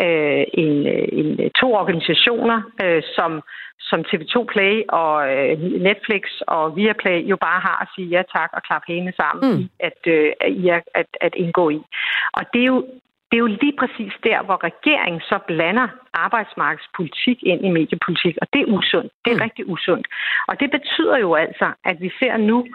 [0.00, 0.72] øh, en,
[1.18, 3.42] en, to organisationer, øh, som,
[3.80, 8.50] som TV2 Play og øh, Netflix og Viaplay jo bare har at sige ja tak
[8.52, 9.68] og klappe hæne sammen mm.
[9.80, 11.80] at, øh, at, at, at indgå i.
[12.32, 12.84] Og det er jo
[13.32, 18.46] det er jo lige præcis der, hvor regeringen så blander arbejdsmarkedspolitik ind i mediepolitik, og
[18.52, 19.12] det er usundt.
[19.24, 19.46] Det er mm.
[19.46, 20.06] rigtig usundt.
[20.48, 22.66] Og det betyder jo altså, at vi ser nu,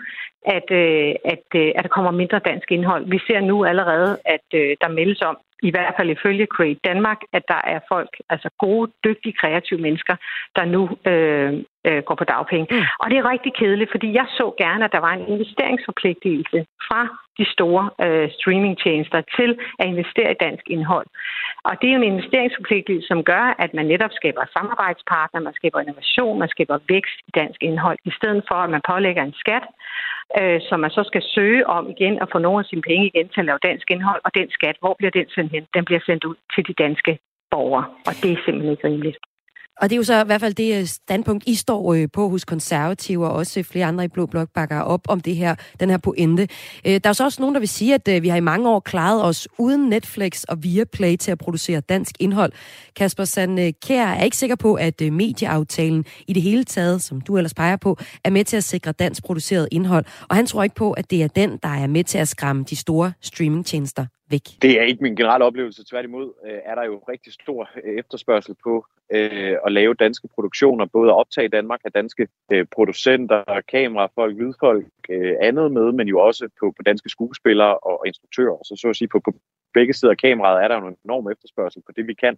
[0.56, 3.04] at, øh, at, øh, at der kommer mindre dansk indhold.
[3.06, 7.20] Vi ser nu allerede, at øh, der meldes om, i hvert fald ifølge Create Danmark,
[7.34, 10.16] at der er folk, altså gode, dygtige, kreative mennesker,
[10.56, 12.68] der nu øh, øh, går på dagpenge.
[12.72, 12.86] Mm.
[13.02, 17.02] Og det er rigtig kedeligt, fordi jeg så gerne, at der var en investeringsforpligtelse fra
[17.40, 21.08] de store øh, streamingtjenester til at investere i dansk indhold.
[21.68, 25.80] Og det er jo en investeringsforpligtelse, som gør, at man netop skaber samarbejdspartner, man skaber
[25.80, 29.66] innovation, man skaber vækst i dansk indhold, i stedet for, at man pålægger en skat,
[30.40, 33.28] øh, som man så skal søge om igen at få nogle af sine penge igen
[33.30, 35.64] til at lave dansk indhold, og den skat, hvor bliver den sendt hen?
[35.74, 37.20] Den bliver sendt ud til de danske
[37.52, 39.18] borgere, og det er simpelthen ikke rimeligt.
[39.82, 42.30] Og det er jo så i hvert fald det øh, standpunkt, I står øh, på
[42.30, 45.90] hos konservative, og også flere andre i Blå Blok bakker op om det her, den
[45.90, 46.48] her pointe.
[46.88, 48.80] Øh, der er så også nogen, der vil sige, at vi har i mange år
[48.80, 52.52] klaret os uden Netflix og Viaplay til at producere dansk indhold.
[52.96, 57.38] Kasper Sand Kær er ikke sikker på, at medieaftalen i det hele taget, som du
[57.38, 60.06] ellers peger på, er med til at sikre dansk produceret indhold.
[60.30, 62.64] Og han tror ikke på, at det er den, der er med til at skræmme
[62.64, 64.42] de store streamingtjenester væk?
[64.62, 65.86] Det er ikke min generelle oplevelse.
[65.90, 70.86] Tværtimod øh, er der jo rigtig stor øh, efterspørgsel på øh, at lave danske produktioner,
[70.86, 76.08] både at optage i Danmark af danske øh, producenter, kamerafolk, lydfolk, øh, andet med, men
[76.08, 78.58] jo også på, på danske skuespillere og, og instruktører.
[78.64, 79.32] Så så at sige, på, på
[79.74, 82.38] begge sider af kameraet er der jo en enorm efterspørgsel på det, vi kan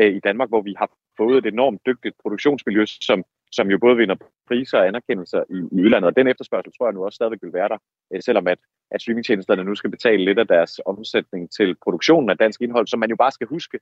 [0.00, 3.96] øh, i Danmark, hvor vi har fået et enormt dygtigt produktionsmiljø, som som jo både
[3.96, 4.16] vinder
[4.48, 6.08] priser og anerkendelser i, i udlandet.
[6.08, 7.78] Og den efterspørgsel tror jeg nu også stadigvæk vil være der,
[8.12, 8.58] øh, selvom at,
[8.90, 13.00] at streamingtjenesterne nu skal betale lidt af deres omsætning til produktionen af dansk indhold, som
[13.00, 13.78] man jo bare skal huske,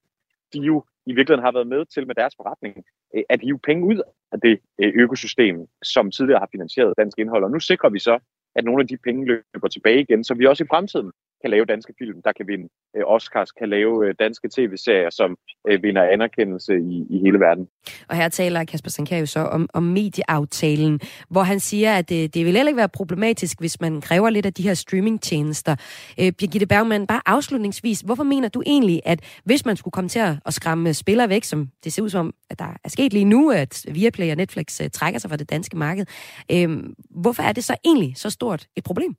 [0.53, 3.87] de jo i virkeligheden har været med til med deres forretning, øh, at hive penge
[3.87, 7.44] ud af det øh, økosystem, som tidligere har finansieret dansk indhold.
[7.44, 8.18] Og nu sikrer vi så,
[8.57, 11.64] at nogle af de penge løber tilbage igen, så vi også i fremtiden kan lave
[11.64, 15.37] danske film, der kan vinde øh, Oscars, kan lave øh, danske tv-serier, som
[15.68, 17.68] øh, vinder anerkendelse i, i hele verden.
[18.09, 22.35] Og her taler Kasper Sankar jo så om, om medieaftalen, hvor han siger, at det,
[22.35, 25.77] det vil heller ikke være problematisk, hvis man kræver lidt af de her streamingtjenester.
[26.20, 30.18] Øh, Birgitte Bergman, bare afslutningsvis, hvorfor mener du egentlig, at hvis man skulle komme til
[30.46, 33.51] at skræmme spillere væk, som det ser ud som, at der er sket lige nu,
[33.51, 36.07] at Viaplay og Netflix uh, trækker sig fra det danske marked,
[36.53, 36.68] øh,
[37.11, 39.16] hvorfor er det så egentlig så stort et problem?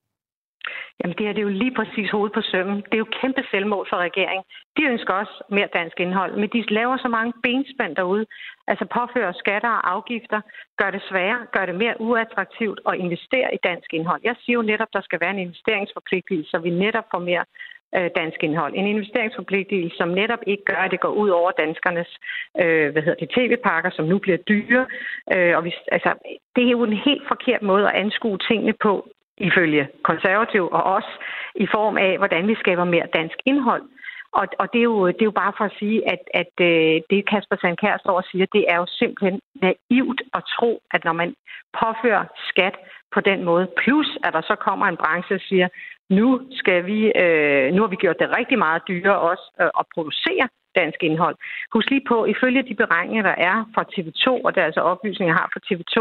[0.99, 2.77] Jamen det her det er jo lige præcis hovedet på sømmen.
[2.89, 4.45] Det er jo kæmpe selvmål for regeringen.
[4.77, 8.25] De ønsker også mere dansk indhold, men de laver så mange benspænd derude.
[8.67, 10.41] Altså påfører skatter og afgifter,
[10.77, 14.21] gør det sværere, gør det mere uattraktivt at investere i dansk indhold.
[14.23, 17.45] Jeg siger jo netop, der skal være en investeringsforpligtelse, så vi netop får mere
[17.95, 18.73] øh, dansk indhold.
[18.75, 22.11] En investeringsforpligtelse, som netop ikke gør, at det går ud over danskernes
[22.61, 24.85] øh, hvad hedder det, tv-pakker, som nu bliver dyre.
[25.33, 26.11] Øh, og vi, altså,
[26.55, 31.09] det er jo en helt forkert måde at anskue tingene på, ifølge konservativ og os,
[31.55, 33.83] i form af, hvordan vi skaber mere dansk indhold.
[34.31, 37.01] Og, og det, er jo, det er jo bare for at sige, at, at øh,
[37.09, 41.13] det Kasper Sandkær står og siger, det er jo simpelthen naivt at tro, at når
[41.13, 41.35] man
[41.79, 42.75] påfører skat
[43.13, 45.67] på den måde, plus at der så kommer en branche og siger,
[46.09, 49.85] nu skal vi, øh, nu har vi gjort det rigtig meget dyrere også øh, at
[49.93, 51.35] producere dansk indhold.
[51.73, 55.33] Husk lige på, ifølge de beregninger, der er fra TV2, og det er altså oplysninger,
[55.33, 55.97] jeg har fra TV2,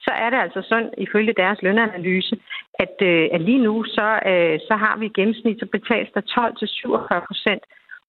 [0.00, 2.34] så er det altså sådan, ifølge deres lønanalyse,
[2.84, 6.20] at, øh, at lige nu, så, øh, så har vi i gennemsnit, så betales der
[6.20, 7.62] 12-47 procent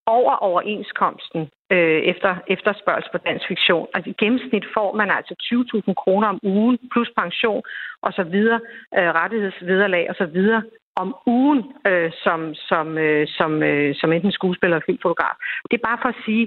[0.06, 3.88] over overenskomsten øh, efter efterspørgsel på dansk fiktion.
[3.94, 7.62] Altså i gennemsnit får man altså 20.000 kroner om ugen, plus pension
[8.02, 8.60] og så videre,
[8.98, 10.64] øh, rettighedsvederlag og så videre
[11.02, 15.36] om ugen øh, som, som, øh, som, øh, som enten skuespiller eller filmfotograf.
[15.70, 16.46] Det er bare for at sige,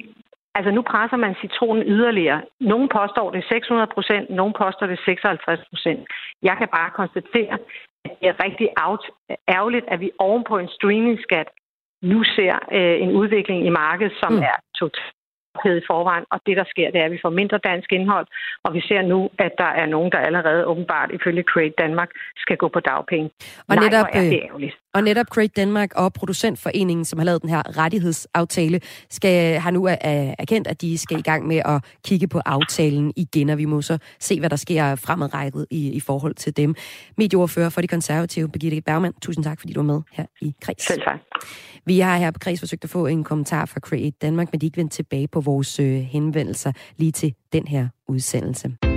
[0.55, 2.41] altså nu presser man citronen yderligere.
[2.61, 6.01] Nogle påstår det 600 procent, nogle påstår det 56 procent.
[6.43, 7.59] Jeg kan bare konstatere,
[8.05, 8.69] at det er rigtig
[9.49, 11.49] ærgerligt, at vi ovenpå en streamingskat
[12.03, 14.43] nu ser øh, en udvikling i markedet, som mm.
[14.43, 17.93] er totalt i forvejen, og det, der sker, det er, at vi får mindre dansk
[17.93, 18.27] indhold,
[18.65, 22.57] og vi ser nu, at der er nogen, der allerede åbenbart ifølge Create Danmark skal
[22.57, 23.31] gå på dagpenge.
[23.69, 24.77] Og Nej, netop, er det øh, ærgerligt.
[24.95, 29.89] Og netop Create Danmark og Producentforeningen, som har lavet den her rettighedsaftale, skal, har nu
[30.39, 33.83] erkendt, at de skal i gang med at kigge på aftalen igen, og vi må
[33.83, 36.75] så se, hvad der sker fremadrettet i, i forhold til dem.
[37.19, 40.87] Medieordfører for de konservative, Birgitte Bergmann, tusind tak, fordi du var med her i Kreds.
[40.87, 41.21] Selv tak.
[41.87, 44.67] Vi har her på Kreds forsøgt at få en kommentar fra Create Danmark, men de
[44.67, 48.90] er ikke vendt tilbage på vores øh, henvendelser lige til den her udsendelse.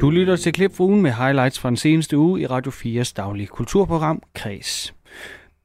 [0.00, 3.12] Du lytter til klip for ugen med highlights fra den seneste uge i Radio 4's
[3.16, 4.94] daglige kulturprogram Kreds.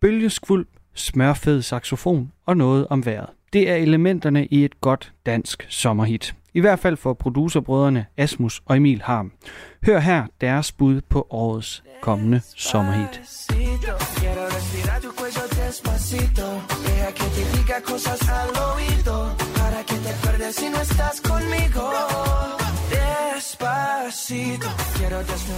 [0.02, 3.30] Bølgeskvuld, smørfed saxofon og noget om vejret.
[3.54, 6.36] Det er elementerne i et godt dansk sommerhit.
[6.54, 9.32] I hvert fald for producerbrødrene Asmus og Emil Harm.
[9.86, 13.22] Hør her deres bud på årets kommende sommerhit.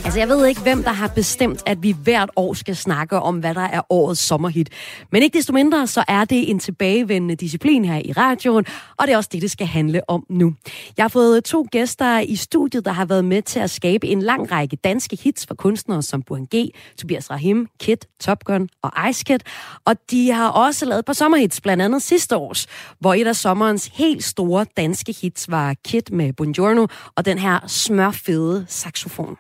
[0.06, 3.40] Altså, jeg ved ikke, hvem der har bestemt, at vi hvert år skal snakke om,
[3.40, 4.70] hvad der er årets sommerhit.
[5.12, 8.66] Men ikke desto mindre, så er det en tilbagevendende disciplin her i radioen,
[8.98, 10.54] og det er også det, det skal handle om nu.
[10.98, 14.22] Jeg har fået to gæster i studiet, der har været med til at skabe en
[14.22, 16.70] lang række danske hits for kunstnere som Burhan G.,
[17.02, 19.40] Tobias Rahim, Kit, Top Gun og Ice Kid.
[19.86, 22.68] Og de har også lavet et par sommerhits, blandt andet sidste års,
[23.00, 27.60] hvor et af sommerens helt store danske hits var Kit med Buongiorno og den her
[27.68, 29.38] smørfede saxofon.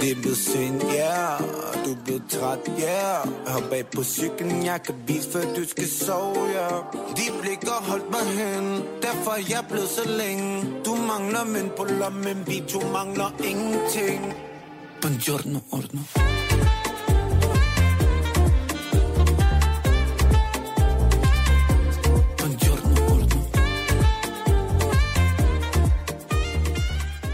[0.00, 1.84] Det er blevet sent, ja, yeah.
[1.84, 3.28] du er blevet træt, ja yeah.
[3.46, 6.84] Hop bag på cyklen, jeg kan vise, før du skal sove, ja yeah.
[7.16, 11.84] De blikker holdt mig hen, derfor er jeg blevet så længe Du mangler men på
[11.84, 14.34] lommen, vi to mangler ingenting
[15.00, 16.00] Buongiorno, ordno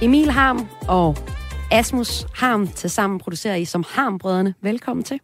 [0.02, 1.35] Emil Harm og
[1.70, 4.54] Asmus Harm til sammen producerer I som Harmbrødrene.
[4.60, 5.20] Velkommen til.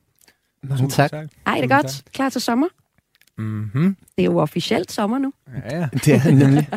[0.62, 1.12] Mange tak.
[1.12, 2.04] Ej, det er godt.
[2.12, 2.66] Klar til sommer?
[3.38, 3.96] Mm-hmm.
[4.16, 5.32] Det er jo officielt sommer nu.
[5.70, 5.88] Ja, ja.
[5.92, 6.68] Det er nemlig.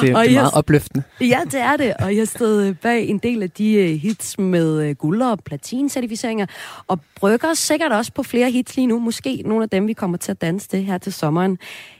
[0.00, 1.04] Det er, det er meget opløftende.
[1.20, 1.94] Ja, det er det.
[1.94, 6.46] Og jeg stod bag en del af de øh, hits med øh, guld- og platincertificeringer,
[6.86, 8.98] og brygger sikkert også på flere hits lige nu.
[8.98, 11.58] Måske nogle af dem, vi kommer til at danse det her til sommeren.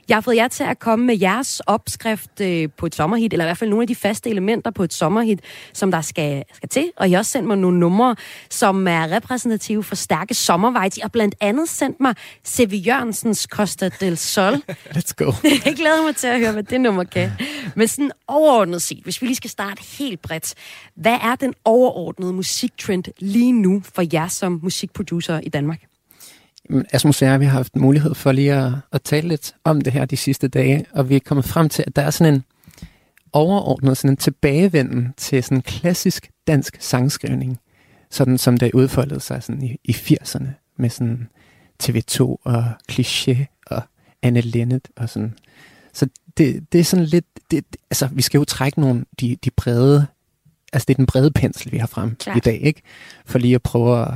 [0.09, 3.45] Jeg har fået jer til at komme med jeres opskrift øh, på et sommerhit, eller
[3.45, 5.41] i hvert fald nogle af de faste elementer på et sommerhit,
[5.73, 6.91] som der skal, skal til.
[6.97, 8.17] Og I har også sendt mig nogle numre,
[8.51, 10.97] som er repræsentative for stærke sommervejs.
[10.97, 14.55] I har blandt andet sendt mig Sevi Jørgensens Costa del Sol.
[14.91, 15.33] Let's go.
[15.65, 17.31] Jeg glæder mig til at høre, hvad det nummer kan.
[17.75, 20.55] Men sådan overordnet set, hvis vi lige skal starte helt bredt.
[20.95, 25.81] Hvad er den overordnede musiktrend lige nu for jer som musikproducer i Danmark?
[26.93, 29.93] Asmus og jeg, vi har haft mulighed for lige at, at tale lidt om det
[29.93, 32.45] her de sidste dage, og vi er kommet frem til, at der er sådan en
[33.33, 37.59] overordnet, sådan en tilbagevenden til sådan en klassisk dansk sangskrivning,
[38.11, 40.47] sådan som det udfoldede sig sådan i, i 80'erne,
[40.79, 41.29] med sådan
[41.83, 43.56] TV2 og Cliché og
[44.27, 45.35] Anne Lennet og sådan.
[45.93, 47.25] Så det, det er sådan lidt...
[47.51, 50.07] Det, altså, vi skal jo trække nogle de, de brede...
[50.73, 52.37] Altså, det er den brede pensel, vi har frem Klart.
[52.37, 52.83] i dag, ikke?
[53.27, 54.15] For lige at prøve at,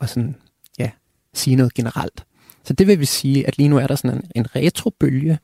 [0.00, 0.36] at sådan,
[0.78, 0.90] ja,
[1.34, 2.24] sige noget generelt.
[2.64, 5.38] Så det vil vi sige, at lige nu er der sådan en, en retrobølge,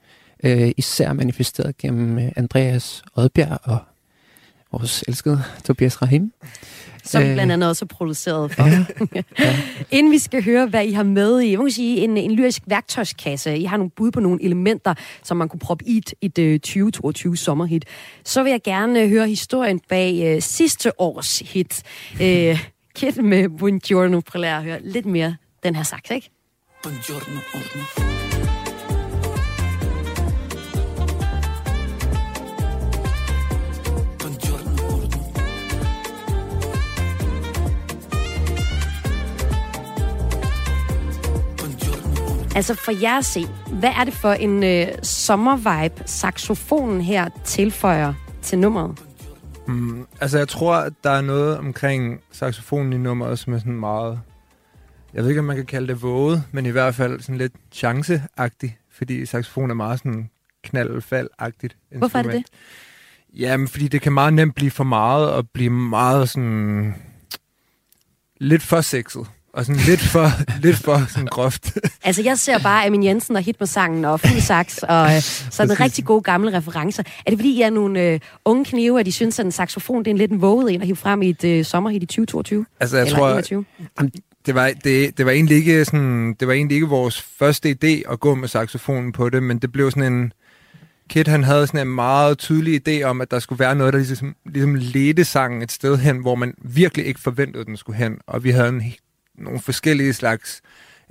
[0.45, 3.79] øh, især manifesteret gennem øh, Andreas Odbjerg og
[4.79, 6.33] vores elskede Tobias Rahim.
[7.05, 8.67] Som Øh, blandt andet også er produceret for.
[8.67, 8.85] Ja.
[9.97, 12.63] Inden vi skal høre, hvad I har med i, jeg må sige, en, en lyrisk
[12.67, 13.57] værktøjskasse.
[13.59, 16.61] I har nogle bud på nogle elementer, som man kunne proppe i et, et øh,
[16.61, 17.85] 2022 sommerhit.
[18.25, 21.83] Så vil jeg gerne øh, høre historien bag øh, sidste års hit.
[22.23, 22.61] Øh,
[22.95, 24.21] Kid med Buongiorno.
[24.35, 26.31] At høre lidt mere den her sagt, ikke?
[26.83, 28.16] Buongiorno, orno.
[42.57, 48.15] Altså for jer at se, hvad er det for en øh, sommervibe, saxofonen her tilføjer
[48.43, 48.99] til nummeret?
[49.69, 53.81] Mm, altså, jeg tror, at der er noget omkring saxofonen i nummeret, som er sådan
[53.81, 54.21] meget...
[55.15, 57.53] Jeg ved ikke, om man kan kalde det våget, men i hvert fald sådan lidt
[57.73, 60.31] chanceagtigt, fordi saxofon er meget sådan
[60.63, 61.77] knald-fald-agtigt.
[61.97, 62.47] Hvorfor er det det?
[63.35, 66.95] Jamen, fordi det kan meget nemt blive for meget, og blive meget sådan...
[68.41, 69.27] Lidt for sexet.
[69.57, 70.31] Og sådan lidt for,
[70.67, 71.79] lidt for sådan groft.
[72.05, 75.21] Altså, jeg ser bare Amin Jensen og hit med sangen og fuld sax og øh,
[75.51, 77.03] sådan en rigtig gode gamle referencer.
[77.27, 79.99] Er det fordi, I er nogle øh, unge knive, at de synes, at en saxofon
[79.99, 82.07] det er en lidt en våget en at hive frem i et øh, sommerhit i
[82.07, 82.67] 2022?
[82.81, 83.65] Altså, jeg Eller tror, 21?
[84.47, 88.13] det var, det, det var egentlig ikke sådan, det var egentlig ikke vores første idé
[88.13, 90.33] at gå med saxofonen på det, men det blev sådan en,
[91.09, 93.99] Kit han havde sådan en meget tydelig idé om, at der skulle være noget, der
[93.99, 98.19] ligesom, ligesom ledte sangen et sted hen, hvor man virkelig ikke forventede, den skulle hen.
[98.27, 98.83] Og vi havde en,
[99.39, 100.61] nogle forskellige slags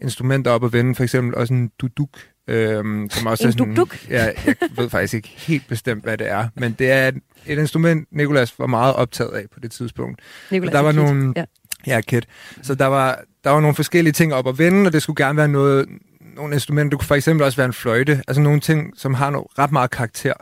[0.01, 2.09] instrumenter op at vende, for eksempel også en duduk,
[2.47, 4.09] øhm, som også En er sådan, duduk?
[4.09, 7.59] Ja, jeg ved faktisk ikke helt bestemt, hvad det er, men det er et, et
[7.59, 10.21] instrument, Nikolas var meget optaget af på det tidspunkt.
[10.51, 11.45] Nicolas Og der var Kit, nogle, ja.
[11.88, 12.27] Ja, Kit.
[12.61, 15.38] Så der var, der var nogle forskellige ting op at vende, og det skulle gerne
[15.38, 15.88] være noget,
[16.35, 16.89] nogle instrumenter.
[16.89, 18.21] Det kunne for eksempel også være en fløjte.
[18.27, 20.33] Altså nogle ting, som har noget, ret meget karakter.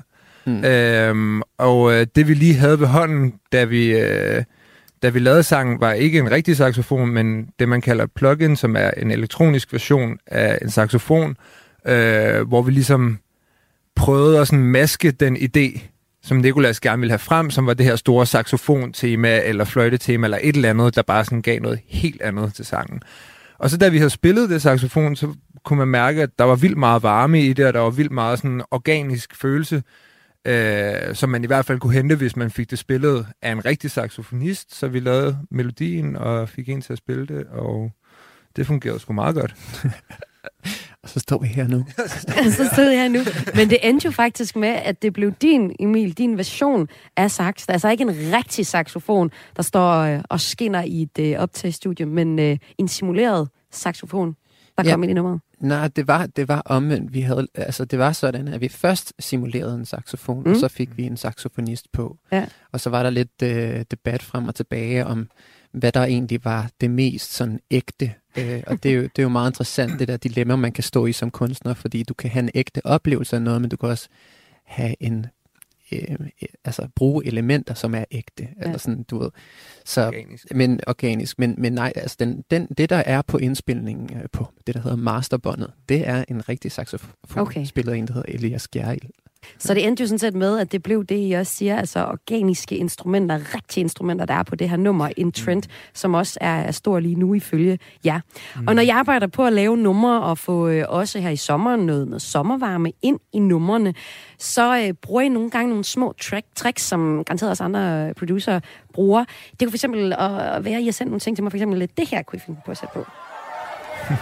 [0.45, 0.63] Mm.
[0.63, 4.43] Øhm, og øh, det vi lige havde ved hånden, da vi, øh,
[5.03, 8.55] da vi lavede sangen, var ikke en rigtig saxofon, men det man kalder et plugin,
[8.55, 11.37] som er en elektronisk version af en saxofon,
[11.87, 13.19] øh, hvor vi ligesom
[13.95, 15.81] prøvede at sådan maske den idé,
[16.23, 20.39] som Nikolas gerne ville have frem, som var det her store saxofontema eller fløjtetema eller
[20.41, 23.01] et eller andet, der bare sådan gav noget helt andet til sangen.
[23.57, 26.55] Og så da vi havde spillet det saxofon, så kunne man mærke, at der var
[26.55, 29.83] vildt meget varme i det, og der var vildt meget sådan organisk følelse,
[30.45, 33.65] øh, som man i hvert fald kunne hente, hvis man fik det spillet af en
[33.65, 34.75] rigtig saxofonist.
[34.75, 37.91] Så vi lavede melodien og fik en til at spille det, og
[38.55, 39.55] det fungerede sgu meget godt.
[41.03, 41.85] Og så står vi her nu.
[42.57, 43.19] så stod jeg her nu.
[43.55, 47.65] Men det endte jo faktisk med, at det blev din, Emil, din version af sax.
[47.65, 51.39] Der er altså ikke en rigtig saxofon, der står øh, og skinner i et øh,
[51.39, 54.35] optagestudie, men øh, en simuleret saxofon,
[54.77, 54.91] der Ja.
[54.91, 55.39] kom ind i nummeret.
[55.59, 57.13] Nej, det var, det var omvendt.
[57.13, 60.51] Vi havde, altså, det var sådan, at vi først simulerede en saxofon, mm.
[60.51, 62.17] Og så fik vi en saxofonist på.
[62.31, 62.45] Ja.
[62.71, 65.29] Og så var der lidt øh, debat frem og tilbage om,
[65.71, 68.13] hvad der egentlig var det mest sådan ægte.
[68.37, 70.83] Øh, og det er, jo, det er jo meget interessant, det der dilemma, man kan
[70.83, 73.77] stå i som kunstner, fordi du kan have en ægte oplevelse af noget, men du
[73.77, 74.07] kan også
[74.65, 75.25] have en
[75.99, 76.27] øh,
[76.65, 78.65] altså bruge elementer, som er ægte, ja.
[78.65, 79.29] eller sådan, du ved.
[79.85, 80.55] Så, Organisk.
[80.55, 84.47] Men organisk, men, men nej, altså den, den, det der er på indspilningen øh, på
[84.67, 87.65] det, der hedder masterbåndet, det er en rigtig saxofon, Okay.
[87.65, 89.09] spillet af en, der hedder Elias Gjerrild.
[89.59, 92.05] Så det endte jo sådan set med, at det blev det, I også siger, altså
[92.05, 96.55] organiske instrumenter, rigtige instrumenter, der er på det her nummer, en trend, som også er,
[96.55, 98.19] er stor lige nu ifølge jer.
[98.55, 98.67] Mm.
[98.67, 101.85] Og når jeg arbejder på at lave numre og få øh, også her i sommeren
[101.85, 103.93] noget, noget sommervarme ind i numrene,
[104.39, 108.15] så øh, bruger I nogle gange nogle små track, tricks, som garanteret også andre øh,
[108.15, 108.59] producer
[108.93, 109.25] bruger.
[109.25, 111.89] Det kunne for eksempel være, at I har sendt nogle ting til mig, for eksempel
[111.97, 113.05] det her kunne I finde på at sætte på.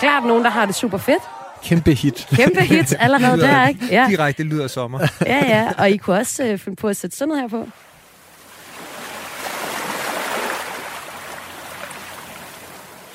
[0.00, 1.22] Klart nogen, der har det super fedt.
[1.64, 2.26] Kæmpe hit.
[2.36, 3.86] Kæmpe hit allerede Lyder- der, ikke?
[3.90, 4.06] Ja.
[4.10, 5.00] Direkte lyder sommer.
[5.26, 7.68] Ja, ja, og I kunne også øh, finde på at sætte sådan noget her på.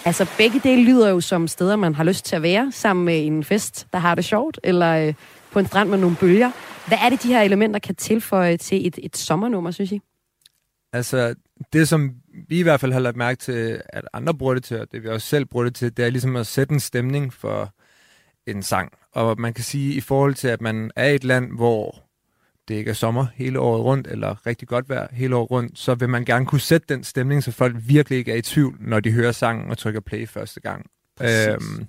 [0.06, 3.26] Altså, begge dele lyder jo som steder, man har lyst til at være, sammen med
[3.26, 5.14] en fest, der har det sjovt, eller øh,
[5.52, 6.52] på en strand med nogle bølger.
[6.88, 10.00] Hvad er det, de her elementer kan tilføje til et, et sommernummer, synes I?
[10.94, 11.36] Altså,
[11.74, 12.12] det som
[12.50, 15.04] vi i hvert fald har lagt mærke til, at andre bruger det til, og det
[15.04, 17.74] vi også selv bruger det til, det er ligesom at sætte en stemning for
[18.48, 18.92] en sang.
[19.12, 22.04] Og man kan sige, i forhold til, at man er i et land, hvor
[22.68, 25.96] det ikke er sommer hele året rundt, eller rigtig godt vejr hele året rundt, så
[25.96, 29.00] vil man gerne kunne sætte den stemning, så folk virkelig ikke er i tvivl, når
[29.00, 30.86] de hører sangen og trykker play første gang.
[31.18, 31.48] Præcis.
[31.48, 31.88] Øhm,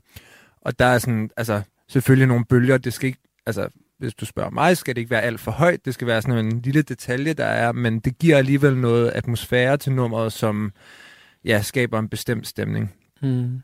[0.60, 3.68] Og der er sådan, altså, selvfølgelig nogle bølger, det skal ikke, altså,
[3.98, 6.46] hvis du spørger mig, skal det ikke være alt for højt, det skal være sådan
[6.46, 10.72] en lille detalje, der er, men det giver alligevel noget atmosfære til nummeret, som
[11.44, 12.94] ja, skaber en bestemt stemning.
[13.22, 13.62] Mm.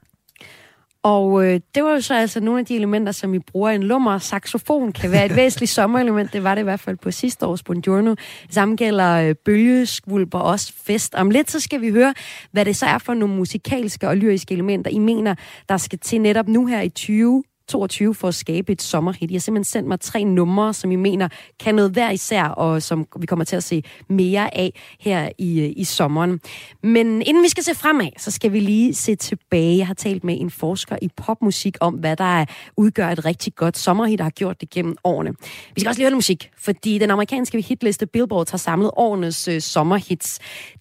[1.03, 3.82] Og øh, det var jo så altså nogle af de elementer, som I bruger en
[3.82, 4.18] lummer.
[4.18, 6.32] Saxofon kan være et væsentligt sommerelement.
[6.32, 8.11] Det var det i hvert fald på sidste års Buongiorno.
[8.46, 11.14] Det samme gælder øh, bølgeskvulp og også fest.
[11.14, 12.14] Om lidt så skal vi høre,
[12.53, 15.34] hvad det så er for nogle musikalske og lyriske elementer, I mener,
[15.68, 19.30] der skal til netop nu her i 20 22 for at skabe et sommerhit.
[19.30, 21.28] I har simpelthen sendt mig tre numre, som I mener
[21.60, 25.60] kan noget hver især, og som vi kommer til at se mere af her i,
[25.60, 26.40] øh, i sommeren.
[26.82, 29.78] Men inden vi skal se fremad, så skal vi lige se tilbage.
[29.78, 32.44] Jeg har talt med en forsker i popmusik om, hvad der
[32.76, 35.34] udgør et rigtig godt sommerhit, der har gjort det gennem årene.
[35.74, 39.60] Vi skal også lige høre musik, fordi den amerikanske hitliste Billboard har samlet årenes øh,
[39.60, 40.38] sommerhits.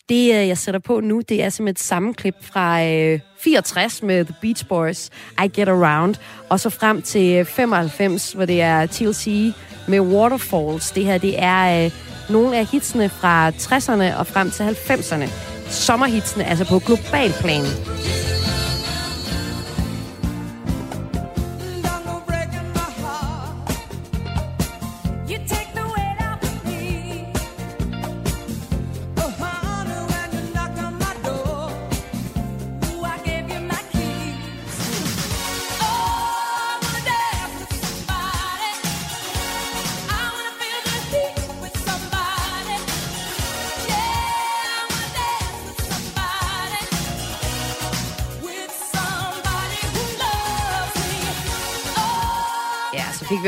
[0.10, 4.26] Det, øh, jeg sætter på nu, det er simpelthen et sammenklip fra øh, 64 med
[4.26, 5.10] The Beach Boys,
[5.46, 6.16] I Get Around,
[6.50, 9.54] og så frem til 95, hvor det er TLC
[9.88, 10.92] med Waterfalls.
[10.92, 11.92] Det her, det er øh,
[12.30, 15.30] nogle af hitsene fra 60'erne og frem til 90'erne.
[15.70, 17.64] Sommerhitsene, altså på global plan.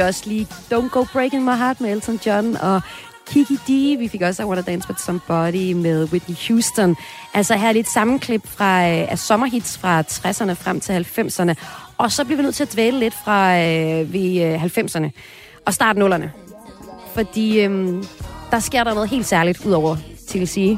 [0.06, 2.82] Også lige Don't Go Breaking My Heart med Elton John og
[3.28, 4.00] Kiki D.
[4.00, 6.96] Vi fik også I Wanna Dance With Somebody med Whitney Houston.
[7.34, 11.54] Altså her er lidt sammenklip fra, øh, af sommerhits fra 60'erne frem til 90'erne.
[11.98, 15.10] Og så bliver vi nødt til at dvæle lidt fra øh, ved øh, 90'erne
[15.66, 16.32] og starte nullerne.
[17.14, 18.04] Fordi øh,
[18.52, 19.98] der sker der noget helt særligt, udover
[20.28, 20.78] TLC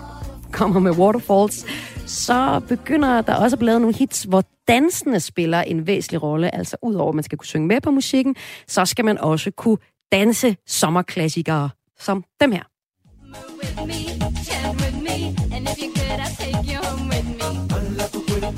[0.52, 1.66] kommer med Waterfalls,
[2.06, 6.56] så begynder der også at blive lavet nogle hits, hvor dansene spiller en væsentlig rolle.
[6.56, 8.36] Altså udover at man skal kunne synge med på musikken,
[8.68, 9.78] så skal man også kunne
[10.12, 12.64] danse sommerklassikere som dem her.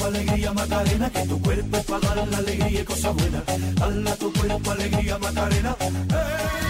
[0.08, 3.44] alegría Macarena, que tu cuerpo es para dar la alegría y cosa buena.
[3.76, 5.76] Dala tu cuerpo alegría Macarena.
[5.80, 6.67] ¡Eh!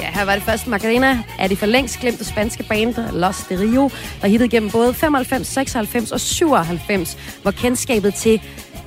[0.00, 3.60] Ja, her var det første Macarena af det for længst glemte spanske band Los de
[3.60, 3.90] Rio,
[4.22, 8.40] der hittede gennem både 95, 96 og 97, hvor kendskabet til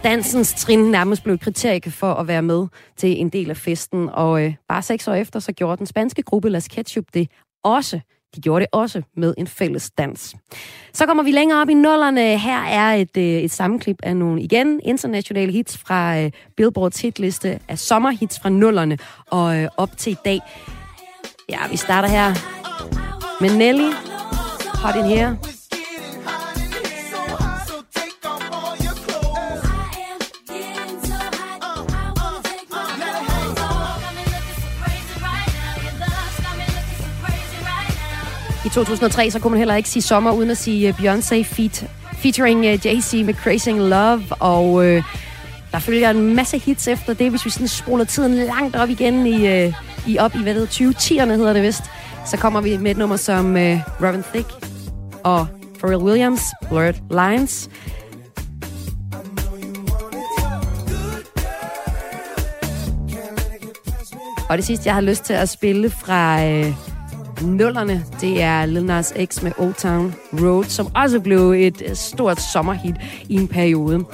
[0.03, 4.09] dansens trin nærmest blev et kriterie for at være med til en del af festen.
[4.09, 7.29] Og øh, bare seks år efter, så gjorde den spanske gruppe Las Ketchup det
[7.63, 7.99] også.
[8.35, 10.35] De gjorde det også med en fælles dans.
[10.93, 12.37] Så kommer vi længere op i nullerne.
[12.37, 17.59] Her er et, øh, et sammenklip af nogle, igen, internationale hits fra øh, Billboards hitliste
[17.67, 20.39] af sommerhits fra nullerne og øh, op til i dag.
[21.49, 22.33] Ja, vi starter her
[23.41, 23.91] med Nelly.
[24.73, 25.37] Hot in here.
[38.65, 41.85] I 2003, så kunne man heller ikke sige sommer, uden at sige øh, Beyoncé feat,
[42.13, 44.23] featuring øh, Jay-Z med Crazy Love.
[44.29, 45.03] Og øh,
[45.71, 49.27] der følger en masse hits efter det, hvis vi sådan spoler tiden langt op igen
[49.27, 49.73] i, øh,
[50.07, 51.83] i op i, hvad det 2010'erne hedder det vist.
[52.25, 54.49] Så kommer vi med et nummer som uh, Robin Thicke
[55.23, 55.47] og
[55.79, 57.69] Pharrell Williams, Blurred Lines.
[64.49, 66.73] Og det sidste, jeg har lyst til at spille fra øh,
[67.41, 71.95] nullerne, det er Lil Nas X med Old Town Road, som også blev et øh,
[71.95, 72.95] stort sommerhit
[73.29, 74.05] i en periode.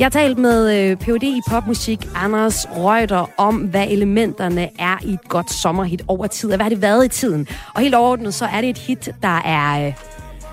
[0.00, 1.22] Jeg har talt med øh, Ph.D.
[1.22, 6.56] i popmusik, Anders Reuter, om hvad elementerne er i et godt sommerhit over tid, og
[6.56, 7.46] hvad har det været i tiden.
[7.74, 9.94] Og helt overordnet, så er det et hit, der er øh,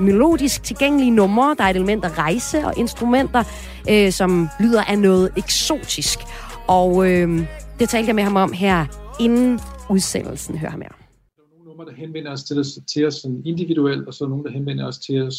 [0.06, 3.43] melodisk tilgængelige numre, der er et element af rejse og instrumenter,
[3.89, 6.20] øh, som lyder af noget eksotisk.
[6.68, 7.48] Og øh,
[7.80, 8.86] det talte jeg med ham om her
[9.20, 10.58] inden udsendelsen.
[10.58, 10.89] Hør ham her
[11.66, 14.88] numre, der henvender os til os, til os sådan individuelt, og så nogle, der henvender
[14.88, 15.38] os til os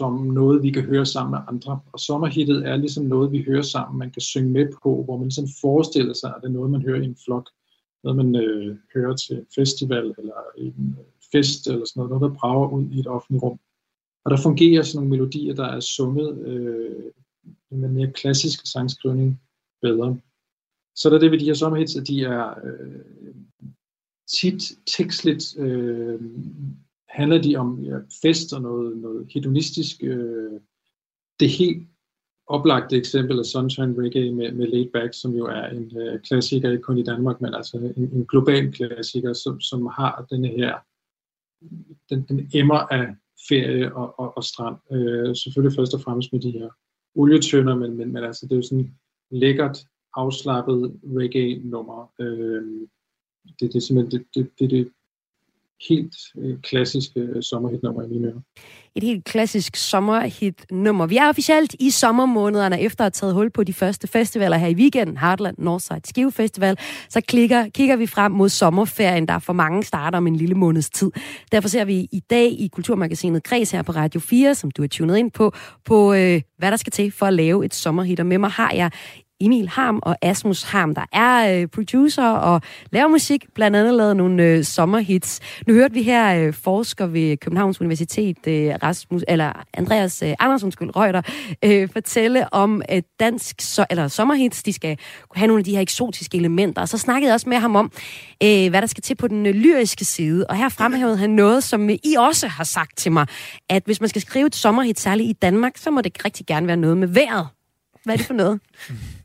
[0.00, 1.80] som noget, vi kan høre sammen med andre.
[1.92, 5.26] Og sommerhittet er ligesom noget, vi hører sammen, man kan synge med på, hvor man
[5.26, 7.46] ligesom forestiller sig, at det er noget, man hører i en flok.
[8.04, 12.38] Noget, man øh, hører til festival eller en øh, fest eller sådan noget, noget, der
[12.38, 13.58] brager ud i et offentligt rum.
[14.24, 17.10] Og der fungerer sådan nogle melodier, der er sunget øh,
[17.70, 19.40] med mere klassisk sangskrivning
[19.82, 20.18] bedre.
[20.94, 23.00] Så der er det ved de her sommerhits, at de er øh,
[24.38, 24.62] tit
[24.96, 26.20] tekstligt øh,
[27.10, 30.02] handler de om ja, fest og noget, noget hedonistisk.
[30.02, 30.60] Øh,
[31.40, 31.88] det helt
[32.46, 36.70] oplagte eksempel er Sunshine Reggae med, med Laid Back, som jo er en øh, klassiker,
[36.70, 40.78] ikke kun i Danmark, men altså en, en global klassiker, som, som har denne her,
[42.10, 43.14] den, den emmer af
[43.48, 44.76] ferie og, og, og strand.
[44.92, 46.68] Øh, selvfølgelig først og fremmest med de her
[47.14, 48.94] olietønder, men, men, men altså det er jo sådan
[49.30, 52.12] lækkert, afslappet reggae-nummer.
[52.20, 52.88] Øh,
[53.60, 54.92] det, det er simpelthen det, det, det, det
[55.88, 58.40] helt øh, klassiske øh, sommerhitnummer i mine ører.
[58.94, 61.06] Et helt klassisk sommerhit-nummer.
[61.06, 64.68] Vi er officielt i sommermånederne efter at have taget hul på de første festivaler her
[64.68, 66.76] i weekenden, Heartland Northside Skive Festival,
[67.08, 70.90] så klikker, kigger vi frem mod sommerferien, der for mange starter om en lille måneds
[70.90, 71.10] tid.
[71.52, 74.88] Derfor ser vi i dag i Kulturmagasinet Kreds her på Radio 4, som du er
[74.88, 75.52] tunet ind på,
[75.84, 78.20] på øh, hvad der skal til for at lave et sommerhit.
[78.20, 78.90] Og med mig har jeg
[79.40, 82.62] Emil Harm og Asmus Harm, der er øh, producer og
[82.92, 85.40] laver musik, blandt andet lavet nogle øh, sommerhits.
[85.66, 90.72] Nu hørte vi her øh, forsker ved Københavns Universitet, øh, Rasmus, eller Andreas øh, Andersen
[90.72, 91.22] skyld, Reuter,
[91.64, 94.62] øh, fortælle om øh, dansk so, eller sommerhits.
[94.62, 94.98] De skal
[95.34, 96.82] have nogle af de her eksotiske elementer.
[96.82, 97.92] Og så snakkede jeg også med ham om,
[98.42, 100.46] øh, hvad der skal til på den øh, lyriske side.
[100.46, 103.26] Og her fremhævede han noget, som øh, I også har sagt til mig,
[103.68, 106.66] at hvis man skal skrive et sommerhit, særligt i Danmark, så må det rigtig gerne
[106.66, 107.46] være noget med vejret.
[108.04, 108.60] Hvad er det for noget?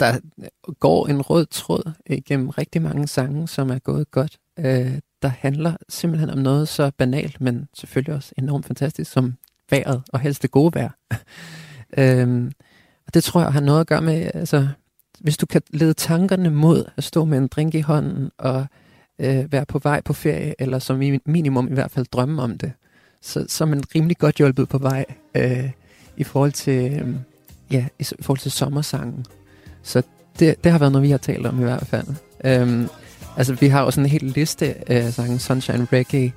[0.00, 0.18] der
[0.80, 4.38] går en rød tråd igennem rigtig mange sange, som er gået godt.
[4.58, 9.34] Øh, der handler simpelthen om noget så banalt, men selvfølgelig også enormt fantastisk, som
[9.70, 10.90] vejret, og helst det gode vejr.
[11.98, 12.50] øh,
[13.06, 14.68] og det tror jeg har noget at gøre med, altså,
[15.20, 18.66] hvis du kan lede tankerne mod at stå med en drink i hånden og
[19.18, 22.72] øh, være på vej på ferie, eller som minimum i hvert fald drømme om det,
[23.22, 25.04] så, så er man rimelig godt hjulpet på vej
[25.36, 25.70] øh,
[26.16, 27.14] i forhold til, øh,
[27.70, 29.26] ja, i forhold til sommersangen.
[29.84, 30.02] Så
[30.38, 32.06] det, det har været noget, vi har talt om i hvert fald.
[32.44, 32.88] Øhm,
[33.36, 35.38] altså, vi har også en hel liste af sange.
[35.38, 36.32] Sunshine Reggae,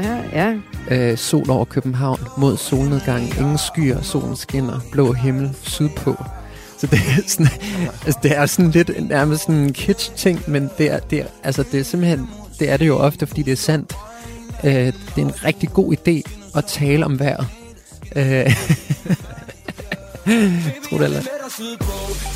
[0.00, 0.22] her.
[0.32, 0.54] Ja.
[0.90, 6.24] Øh, Sol over København, Mod solnedgang, Ingen skyer, Solen skinner, Blå himmel, Sydpå.
[6.78, 7.46] Så det er sådan,
[8.06, 11.64] altså, det er sådan lidt nærmest sådan en kitsch-ting, men det er, det er, altså,
[11.72, 12.28] det er simpelthen,
[12.58, 13.96] det er det jo ofte, fordi det er sandt.
[14.64, 16.22] Øh, det er en rigtig god idé
[16.56, 17.46] at tale om vejret.
[18.16, 18.56] Øh,
[20.24, 21.22] Tro det eller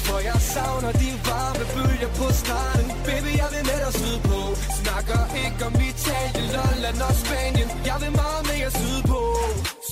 [0.07, 4.39] For jeg savner de varme bølger på stranden Baby, jeg vil med dig sydpå
[4.81, 9.21] Snakker ikke om Italien, Lolland og Spanien Jeg vil meget mere sydpå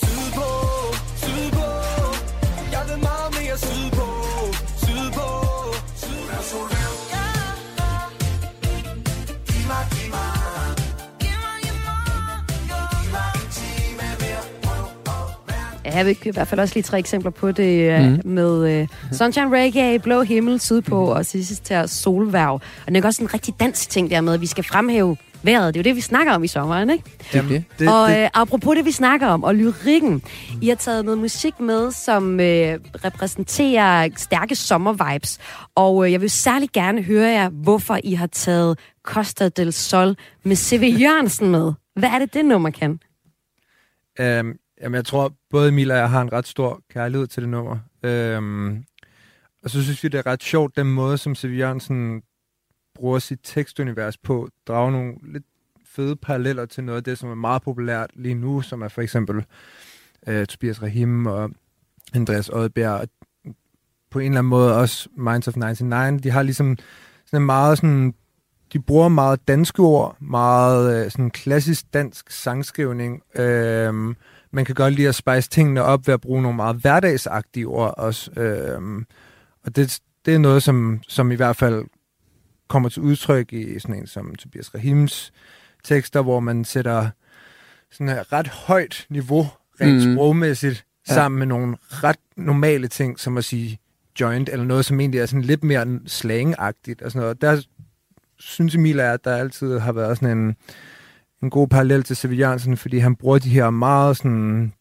[0.01, 0.49] Sydpå,
[1.25, 1.69] sydpå
[2.75, 4.16] Jeg vil meget mere sydpå Sydpå,
[16.05, 18.31] Vi kan i hvert fald også lige tre eksempler på det mm.
[18.31, 22.61] med uh, Sunshine Reggae, Blå Himmel sydpå og sidst til Solværv.
[22.87, 25.75] Og det er også en rigtig dansk ting der med, at vi skal fremhæve vejret.
[25.75, 27.05] Det er jo det, vi snakker om i sommeren, ikke?
[27.35, 30.23] Jamen, det, og uh, apropos det, vi snakker om, og lyrikken.
[30.63, 32.45] I har taget noget musik med, som uh,
[33.05, 35.39] repræsenterer stærke sommervibes.
[35.75, 40.17] Og uh, jeg vil særlig gerne høre jer, hvorfor I har taget Costa del Sol
[40.45, 40.95] med C.V.
[41.01, 41.73] Jørgensen med.
[41.97, 42.99] Hvad er det, det nummer kan?
[44.21, 47.51] Um, Jamen, jeg tror, både Emil og jeg har en ret stor kærlighed til det
[47.51, 47.79] nummer.
[48.03, 48.85] Øhm,
[49.63, 52.23] og så synes vi, det er ret sjovt, den måde, som Siv Jørgensen
[52.95, 55.45] bruger sit tekstunivers på, drager nogle lidt
[55.85, 59.03] fede paralleller til noget af det, som er meget populært lige nu, som er for
[59.03, 59.45] eksempel
[60.27, 61.51] øh, Tobias Rahim og
[62.15, 63.09] Andreas Oddbjerg, og
[64.11, 66.23] på en eller anden måde også Minds of 99.
[66.23, 66.79] De har ligesom
[67.27, 68.15] sådan en meget sådan
[68.73, 74.15] de bruger meget danske ord, meget øh, sådan klassisk dansk sangskrivning, øh,
[74.51, 77.95] man kan godt lide at spice tingene op ved at bruge nogle meget hverdagsagtige ord
[77.97, 78.31] også.
[78.41, 79.07] Øhm,
[79.65, 81.85] og det, det er noget, som, som i hvert fald
[82.69, 85.33] kommer til udtryk i sådan en som Tobias Rahims
[85.85, 87.11] tekster, hvor man sætter
[87.91, 89.47] sådan et ret højt niveau,
[89.81, 90.15] rent mm.
[90.15, 91.15] sprogmæssigt, ja.
[91.15, 93.79] sammen med nogle ret normale ting, som at sige
[94.21, 97.41] joint, eller noget, som egentlig er sådan lidt mere slangagtigt og sådan noget.
[97.41, 97.63] Der
[98.39, 100.57] synes Emil, at der altid har været sådan en
[101.47, 104.73] en god parallel til Sevillansen, fordi han bruger de her meget sådan,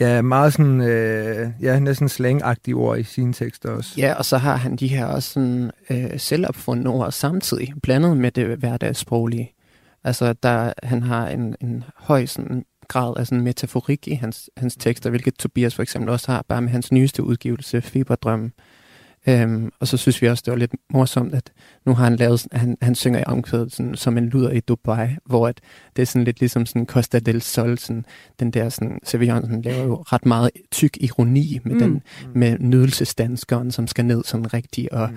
[0.00, 3.94] ja, meget sådan, øh, ja, næsten slangagtige ord i sine tekster også.
[3.96, 8.30] Ja, og så har han de her også sådan, øh, selvopfundne ord samtidig, blandet med
[8.30, 9.54] det hverdagssproglige.
[10.04, 14.76] Altså, der, han har en, en høj sådan, grad af sådan metaforik i hans, hans
[14.76, 18.52] tekster, hvilket Tobias for eksempel også har, bare med hans nyeste udgivelse, Fiberdrømmen.
[19.28, 21.52] Øhm, og så synes vi også, det var lidt morsomt, at
[21.86, 25.08] nu har han lavet, han, han synger i omkvædet sådan, som en luder i Dubai,
[25.24, 25.60] hvor at
[25.96, 28.04] det er sådan lidt ligesom sådan Costa del Sol, sådan,
[28.40, 31.78] den der sådan, Sevillan laver jo ret meget tyk ironi med, mm.
[31.78, 32.02] den,
[32.34, 35.16] med nydelsesdanskeren, som skal ned sådan rigtig og mm.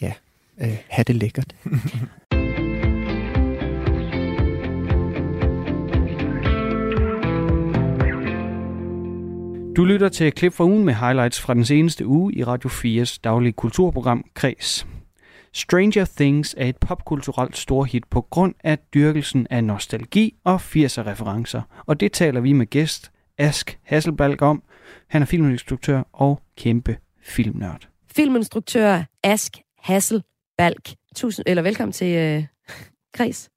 [0.00, 0.12] ja,
[0.60, 1.54] øh, have det lækkert.
[9.76, 13.18] Du lytter til klip fra ugen med highlights fra den seneste uge i Radio 4's
[13.24, 14.86] daglige kulturprogram Kreds.
[15.52, 21.60] Stranger Things er et popkulturelt storhit på grund af dyrkelsen af nostalgi og 80'er-referencer.
[21.86, 24.62] Og det taler vi med gæst Ask Hasselbalg om.
[25.08, 27.88] Han er filminstruktør og kæmpe filmnørd.
[28.16, 30.82] Filminstruktør Ask Hasselbalg.
[31.16, 32.44] Tusind, eller velkommen til øh,
[33.14, 33.50] Kreds.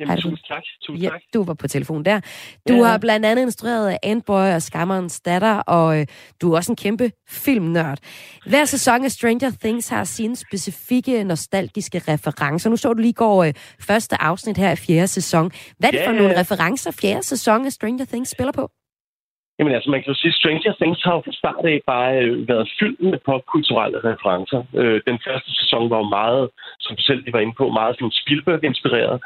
[0.00, 0.22] Jamen, du.
[0.22, 0.62] tusind tak.
[0.86, 1.20] Tusind Ja, tak.
[1.34, 2.20] du var på telefon der.
[2.68, 2.82] Du Ja.
[2.84, 6.06] har blandt andet instrueret Antboy og Skammerens datter, og øh,
[6.42, 7.98] du er også en kæmpe filmnørd.
[8.46, 12.70] Hver sæson af Stranger Things har sine specifikke nostalgiske referencer.
[12.70, 15.50] Nu så du lige går øh, første afsnit her i fjerde sæson.
[15.78, 18.70] Hvad er det Ja, for nogle referencer, fjerde sæson af Stranger Things spiller på?
[19.60, 22.48] Jamen altså, man kan jo sige, Stranger Things har jo fra start af bare øh,
[22.48, 24.60] været fyldt med popkulturelle referencer.
[24.80, 26.44] Øh, den første sæson var jo meget,
[26.80, 29.16] som du selv lige var inde på, meget sådan Spielberg-inspireret.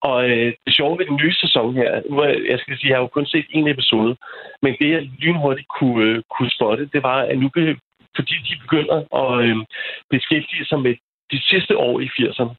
[0.00, 2.96] Og øh, det sjove ved den nye sæson her, nu er, jeg skal sige, jeg
[2.96, 4.16] har jo kun set en episode,
[4.62, 7.48] men det jeg lynhurtigt kunne, øh, kunne spotte, det var, at nu
[8.16, 9.56] fordi de begynder at øh,
[10.10, 10.94] beskæftige sig med
[11.32, 12.54] de sidste år i 80'erne,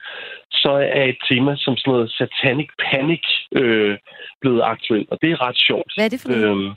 [0.51, 3.97] så er et tema som sådan noget satanic panic øh,
[4.41, 5.91] blevet aktuelt, og det er ret sjovt.
[5.95, 6.45] Hvad er det for noget?
[6.49, 6.72] Øhm,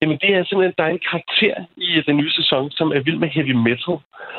[0.00, 3.00] jamen, det er simpelthen, der er en karakter i øh, den nye sæson, som er
[3.00, 3.98] vild med heavy metal,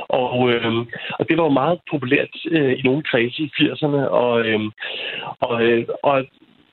[0.09, 0.83] og, øhm,
[1.19, 4.71] og det var jo meget populært øh, i nogle kredse i 80'erne, og, øhm,
[5.39, 6.25] og, øh, og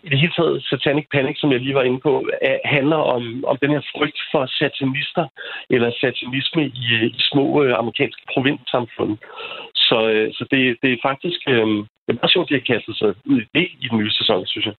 [0.04, 3.44] i det hele taget, Satanic Panic, som jeg lige var inde på, er, handler om,
[3.46, 5.26] om den her frygt for satanister,
[5.70, 9.18] eller satanisme i, øh, i små øh, amerikanske provinssamfund.
[9.92, 11.68] Så, øh, så det, det er faktisk øh,
[12.04, 14.12] det er meget sjovt, at de har kastet sig ud i det i den nye
[14.18, 14.74] sæson, synes jeg.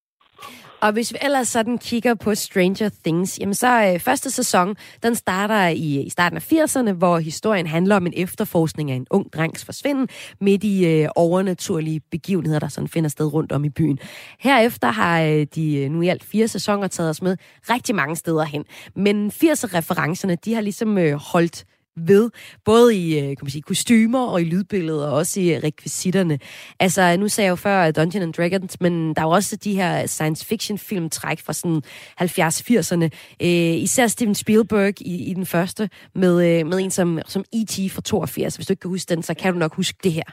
[0.81, 5.15] Og hvis vi ellers sådan kigger på Stranger Things, jamen så øh, første sæson, den
[5.15, 9.33] starter i, i starten af 80'erne, hvor historien handler om en efterforskning af en ung
[9.33, 10.07] drengs forsvinden
[10.41, 13.99] midt i øh, overnaturlige begivenheder, der sådan finder sted rundt om i byen.
[14.39, 17.37] Herefter har øh, de øh, nu i alt fire sæsoner taget os med
[17.69, 18.65] rigtig mange steder hen.
[18.95, 21.65] Men 80'er-referencerne, de har ligesom øh, holdt
[21.97, 22.29] ved,
[22.65, 26.39] både i øh, kan man sige, kostymer og i lydbilledet, og også i øh, rekvisitterne.
[26.79, 29.55] Altså, nu sagde jeg jo før Dungeon Dungeons and Dragons, men der er jo også
[29.55, 31.81] de her science fiction filmtræk fra sådan
[32.21, 33.09] 70-80'erne.
[33.41, 37.91] Øh, især Steven Spielberg i, i den første, med, øh, med en som, som E.T.
[37.91, 38.55] fra 82.
[38.55, 40.23] Hvis du ikke kan huske den, så kan du nok huske det her.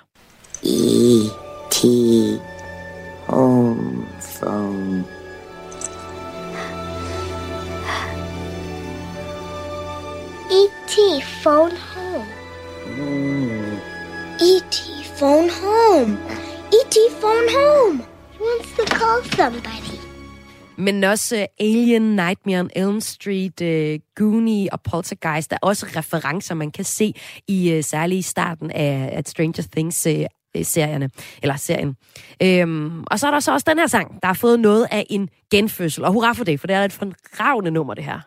[0.65, 1.85] E.T.
[3.27, 5.20] Home phone.
[10.53, 11.23] E.T.
[11.43, 12.27] Phone home.
[14.41, 15.05] E.T.
[15.19, 16.19] phone home.
[16.73, 16.97] E.T.
[17.21, 18.03] phone home.
[18.33, 19.99] He wants to call somebody.
[20.77, 25.51] Men også uh, Alien, Nightmare on Elm Street, uh, Goonie og Poltergeist.
[25.51, 27.15] Der er også referencer, man kan se
[27.49, 31.11] i uh, særligt i starten af, af Stranger Things uh, serierne,
[31.43, 31.97] eller serien.
[32.43, 35.07] Øhm, og så er der så også den her sang, der har fået noget af
[35.11, 36.05] en genfødsel.
[36.05, 38.21] Og hurra for det, for det er et fremragende nummer, det her.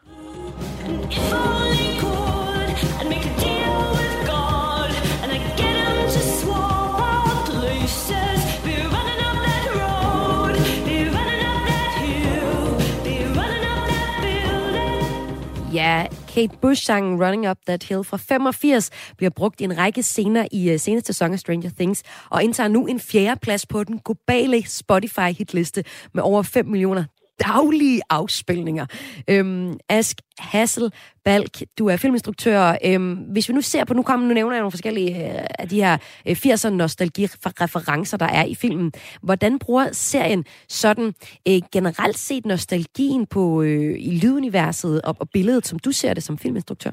[16.34, 20.74] Kate Bush-sangen Running Up That Hill fra 85 bliver brugt i en række scener i
[20.74, 24.64] uh, seneste sæson af Stranger Things, og indtager nu en fjerde plads på den globale
[24.68, 27.04] Spotify-hitliste med over 5 millioner
[27.40, 28.86] daglige afspilninger.
[29.30, 30.92] Øhm, Ask Hassel
[31.26, 32.78] Balk, du er filminstruktør.
[32.86, 35.70] Øhm, hvis vi nu ser på, nu kommer nu nævner jeg nogle forskellige øh, af
[35.70, 38.92] de her øh, 80'er nostalgi-referencer, der er i filmen.
[39.22, 41.14] Hvordan bruger serien sådan
[41.48, 46.24] øh, generelt set nostalgien på øh, i lyduniverset og, og billedet, som du ser det
[46.24, 46.92] som filminstruktør?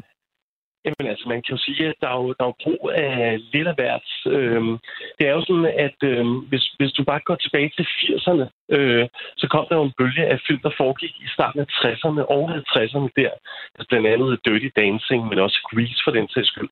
[0.85, 3.41] Jamen altså, man kan jo sige, at der er jo, der er jo brug af
[3.53, 4.09] lidt af hvert.
[4.27, 4.79] Øhm,
[5.19, 9.09] det er jo sådan, at øhm, hvis, hvis du bare går tilbage til 80'erne, øh,
[9.37, 12.43] så kom der jo en bølge af film, der foregik i starten af 60'erne og
[12.57, 13.33] 50'erne der.
[13.77, 16.71] Altså blandt andet Dirty Dancing, men også Grease for den sags skyld.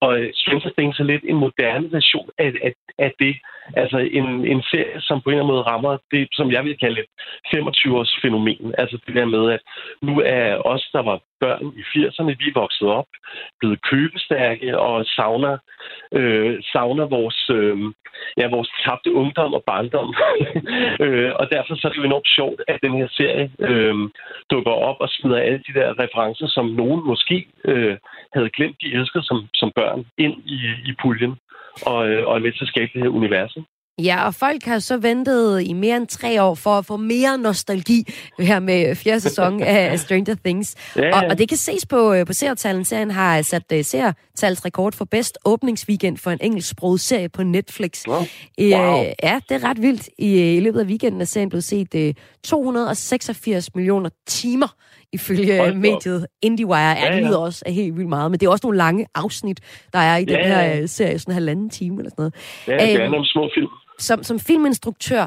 [0.00, 3.36] Og øh, Stranger Things er lidt en moderne version af, af, af det.
[3.76, 6.78] Altså en, en serie, som på en eller anden måde rammer det, som jeg vil
[6.78, 7.10] kalde et
[7.54, 8.74] 25-års fænomen.
[8.78, 9.62] Altså det der med, at
[10.02, 13.10] nu er os, der var børn i 80'erne, vi er vokset op,
[13.58, 15.58] blevet købestærke og savner,
[16.12, 17.76] øh, savner vores, øh,
[18.38, 20.14] ja, vores tabte ungdom og barndom.
[21.04, 23.94] øh, og derfor så er det jo enormt sjovt, at den her serie øh,
[24.50, 27.96] dukker op og smider alle de der referencer, som nogen måske øh,
[28.34, 30.58] havde glemt, de elskede som, som børn, ind i,
[30.90, 31.34] i puljen
[31.86, 33.56] og, øh, og er med til at skabe det her univers.
[34.04, 37.38] Ja, og folk har så ventet i mere end tre år for at få mere
[37.38, 38.04] nostalgi
[38.38, 40.74] her med fjerde sæson af Stranger Things.
[40.96, 41.16] Ja, ja.
[41.20, 42.84] Og, og det kan ses på, øh, på seertalen.
[42.84, 48.04] Serien har sat uh, seertalsrekord for bedst åbningsweekend for en engelsksproget serie på Netflix.
[48.08, 48.22] Wow.
[48.60, 49.02] Øh, Wow.
[49.22, 50.08] ja, det er ret vildt.
[50.18, 52.10] I, I løbet af weekenden er serien blevet set uh,
[52.44, 54.74] 286 millioner timer
[55.12, 56.78] ifølge Hold mediet IndieWire.
[56.90, 59.06] Ja, Ja, det lyder også af helt vildt meget, men det er også nogle lange
[59.14, 59.60] afsnit,
[59.92, 60.80] der er i den Ja, her ja.
[60.80, 62.34] øh, serie, sådan en halvanden time eller sådan noget.
[62.80, 63.68] Ja, det er Øhm, nogle små film.
[64.02, 65.26] Som, som filminstruktør,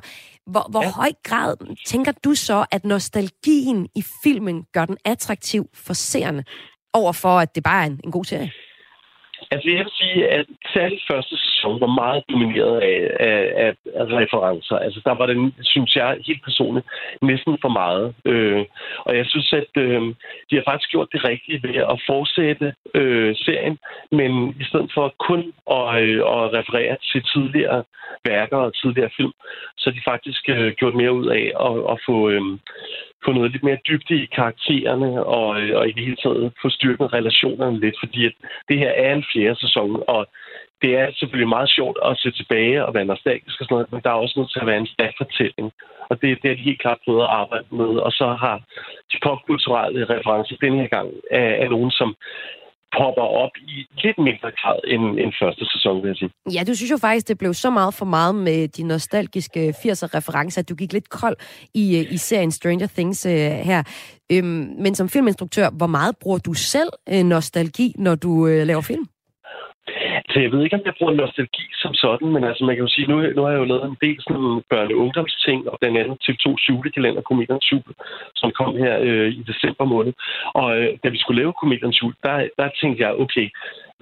[0.51, 0.91] hvor, hvor ja.
[0.91, 6.43] høj grad tænker du så, at nostalgien i filmen gør den attraktiv for seerne,
[6.93, 8.51] overfor at det bare er en, en god serie?
[9.51, 12.99] Altså, jeg vil sige, at særligt første som var meget domineret af,
[13.29, 14.75] af, af, af referencer.
[14.85, 16.85] Altså, der var den, synes jeg, helt personligt,
[17.21, 18.05] næsten for meget.
[18.25, 18.65] Øh,
[19.07, 20.01] og jeg synes, at øh,
[20.49, 23.77] de har faktisk gjort det rigtige ved at fortsætte øh, serien,
[24.11, 25.41] men i stedet for kun
[25.77, 27.83] at, øh, at referere til tidligere
[28.25, 29.33] værker og tidligere film,
[29.77, 32.41] så har de faktisk øh, gjort mere ud af at, at få, øh,
[33.25, 36.69] få noget lidt mere dybde i karaktererne og, øh, og i det hele taget få
[36.69, 38.35] styrket relationerne lidt, fordi at
[38.69, 40.27] det her er en fjerde sæson, og
[40.83, 44.01] det er selvfølgelig meget sjovt at se tilbage og være nostalgisk og sådan noget, men
[44.03, 45.67] der er også nødt til at være en stærk fortælling.
[46.09, 47.91] Og det, det er de helt klart prøvet at arbejde med.
[48.05, 48.55] Og så har
[49.11, 52.09] de popkulturelle referencer denne her gang af, af nogen, som
[52.97, 56.31] popper op i lidt mindre grad end, end første sæson, vil jeg sige.
[56.55, 60.59] Ja, du synes jo faktisk, det blev så meget for meget med de nostalgiske 80'er-referencer,
[60.61, 61.37] at du gik lidt kold
[61.73, 63.31] i, øh, i serien Stranger Things øh,
[63.69, 63.83] her.
[64.31, 68.81] Øhm, men som filminstruktør, hvor meget bruger du selv øh, nostalgi, når du øh, laver
[68.81, 69.05] film?
[70.33, 72.93] Så jeg ved ikke, om jeg bruger nostalgi som sådan, men altså man kan jo
[72.95, 75.97] sige, nu, nu har jeg jo lavet en del sådan børne- og ungdomsting, og blandt
[75.97, 77.89] andet til to julekalender, Komediernes Jul,
[78.35, 80.13] som kom her øh, i december måned.
[80.53, 83.47] Og øh, da vi skulle lave Komediernes Jul, der, der tænkte jeg, okay,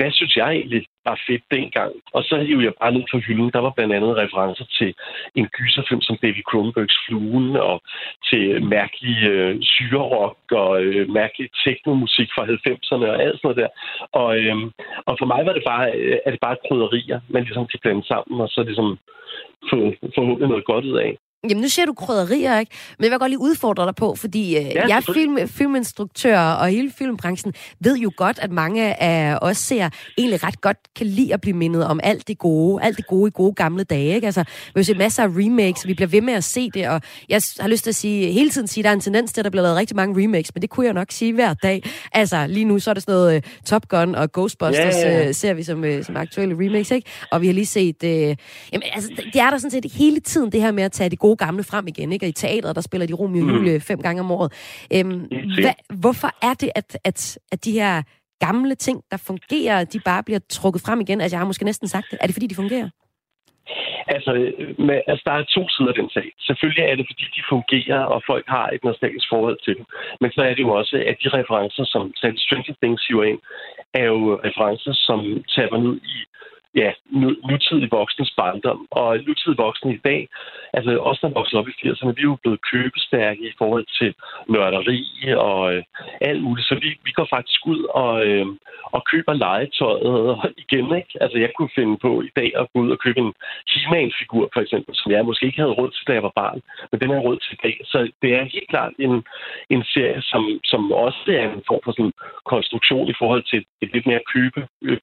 [0.01, 1.91] hvad synes jeg egentlig var fedt dengang?
[2.15, 3.51] Og så hiver jeg bare ned på hylden.
[3.55, 4.89] Der var blandt andet referencer til
[5.35, 7.81] en gyserfilm som David Cronenbergs Fluen, og
[8.29, 8.43] til
[8.75, 13.71] mærkelig øh, syrerok og øh, mærkelig teknomusik fra 90'erne og alt sådan noget der.
[14.21, 14.55] Og, øh,
[15.07, 18.05] og for mig var det bare, øh, er det bare krydderier, man ligesom kan blande
[18.11, 18.89] sammen, og så ligesom
[19.69, 19.77] få
[20.15, 21.11] forhåbentlig noget godt ud af.
[21.49, 22.71] Jamen, nu siger du krydderier, ikke?
[22.97, 26.39] Men jeg vil godt lige udfordre dig på, fordi øh, Ja, jeg er film, filminstruktør,
[26.39, 31.07] og hele filmbranchen ved jo godt, at mange af os ser egentlig ret godt kan
[31.07, 34.15] lide at blive mindet om alt det gode, alt det gode i gode gamle dage,
[34.15, 34.25] ikke?
[34.27, 37.01] Altså, vi har set masser af remakes, vi bliver ved med at se det, og
[37.29, 39.41] jeg har lyst til at sige, hele tiden sige, at der er en tendens til,
[39.41, 41.83] at der bliver lavet rigtig mange remakes, men det kunne jeg nok sige hver dag.
[42.13, 45.33] Altså, lige nu så er det sådan noget uh, Top Gun og Ghostbusters, Ja, øh,
[45.33, 47.09] ser vi som, øh, som aktuelle remakes, ikke?
[47.31, 48.03] Og vi har lige set...
[48.03, 48.37] Øh, jamen,
[48.93, 51.30] altså, det er der sådan set hele tiden, det her med at tage de gode
[51.35, 52.25] gamle frem igen, ikke?
[52.25, 53.55] Og i teatret, der spiller de Romeo og Mm.
[53.57, 54.51] Julie fem gange om året.
[54.95, 55.19] Øhm,
[55.61, 55.73] hva,
[56.03, 58.03] hvorfor er det, at, at, at de her
[58.39, 61.21] gamle ting, der fungerer, de bare bliver trukket frem igen?
[61.21, 62.17] Altså, jeg har måske næsten sagt det.
[62.21, 62.89] Er det, fordi de fungerer?
[64.15, 64.31] Altså,
[64.87, 66.27] med, altså, der er to sider af den sag.
[66.49, 69.85] Selvfølgelig er det, fordi de fungerer, og folk har et nostalgisk forhold til dem.
[70.21, 73.41] Men så er det jo også, at de referencer, som selv Stranger Things hiver ind,
[73.93, 75.19] er jo referencer, som
[75.55, 76.17] taber ned i
[76.75, 78.87] ja, nu, nutidig voksnes barndom.
[78.91, 80.27] Og nutidig voksne i dag,
[80.73, 84.13] altså også der vokser op i 80'erne, vi er jo blevet købestærke i forhold til
[84.49, 85.01] nørderi
[85.37, 85.83] og øh,
[86.21, 86.67] alt muligt.
[86.67, 88.45] Så vi, vi går faktisk ud og, øh,
[88.95, 90.95] og køber legetøjet igen.
[90.95, 91.13] Ikke?
[91.23, 93.33] Altså jeg kunne finde på i dag at gå ud og købe en
[93.67, 96.61] he figur for eksempel, som jeg måske ikke havde råd til, da jeg var barn.
[96.91, 97.75] Men den er råd til i dag.
[97.85, 99.23] Så det er helt klart en,
[99.69, 102.13] en serie, som, som også er en form for sådan
[102.45, 104.59] konstruktion i forhold til et lidt mere købe,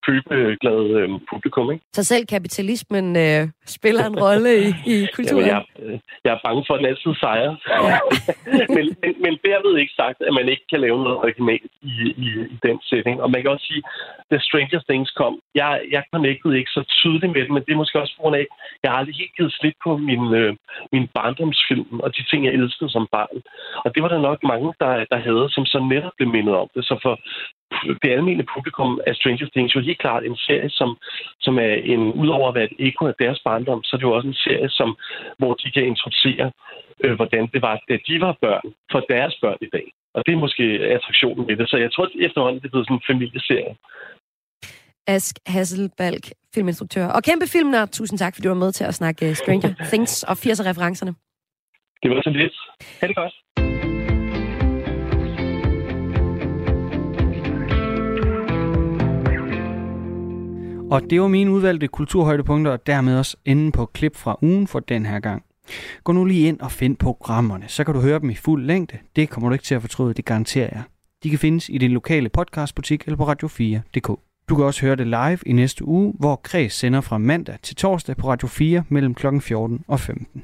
[0.07, 1.58] købeglad øh, publikum.
[1.73, 1.85] Ikke?
[1.93, 3.43] Så selv kapitalismen øh,
[3.77, 5.47] spiller en rolle i, i kulturen?
[5.47, 7.55] Jamen, jeg, øh, jeg er bange for, at den altid sejrer.
[8.77, 11.95] men, men, men derved ikke sagt, at man ikke kan lave noget originalt i,
[12.27, 13.17] i, i den setting.
[13.23, 13.83] Og man kan også sige,
[14.31, 17.83] da Stranger Things kom, jeg, jeg connectede ikke så tydeligt med det, men det er
[17.83, 18.47] måske også på grund af,
[18.83, 20.53] jeg har aldrig helt givet slip på min, øh,
[20.95, 23.37] min barndomsfilm og de ting, jeg elskede som barn.
[23.85, 26.69] Og det var der nok mange, der, der havde, som så netop blev mindet om
[26.75, 26.85] det.
[26.85, 27.15] Så for
[28.03, 30.97] det almindelige publikum af Stranger Things jo helt klart en serie, som,
[31.41, 34.17] som er en, udover at være et eko af deres barndom, så er det jo
[34.17, 34.97] også en serie, som,
[35.39, 36.53] hvor de kan introducere,
[37.05, 39.87] øh, hvordan det var, da de var børn, for deres børn i dag.
[40.15, 40.65] Og det er måske
[40.97, 41.71] attraktionen med det.
[41.71, 43.75] Så jeg tror, at efterhånden det er blevet sådan en familieserie.
[45.07, 47.89] Ask Hasselbalg, filminstruktør og kæmpe filmnørd.
[47.89, 51.13] Tusind tak, fordi du var med til at snakke øh, Stranger Things og 80'er-referencerne.
[52.03, 52.57] Det var så lidt.
[53.01, 53.35] Ha' det godt.
[60.91, 64.81] Og det var mine udvalgte kulturhøjdepunkter, og dermed også enden på klip fra ugen for
[64.81, 65.43] den her gang.
[66.05, 68.99] Gå nu lige ind og find programmerne, så kan du høre dem i fuld længde.
[69.17, 70.83] Det kommer du ikke til at fortryde, det garanterer jeg.
[71.23, 74.21] De kan findes i din lokale podcastbutik eller på radio4.dk.
[74.49, 77.77] Du kan også høre det live i næste uge, hvor Kreds sender fra mandag til
[77.77, 79.27] torsdag på Radio 4 mellem kl.
[79.41, 80.43] 14 og 15.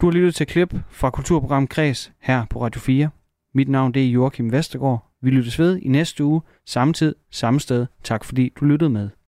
[0.00, 3.10] Du har lyttet til klip fra kulturprogram Kreds her på Radio 4.
[3.54, 5.10] Mit navn det er Joachim Vestergaard.
[5.22, 7.86] Vi lyttes ved i næste uge, samme tid, samme sted.
[8.04, 9.08] Tak fordi du lyttede med.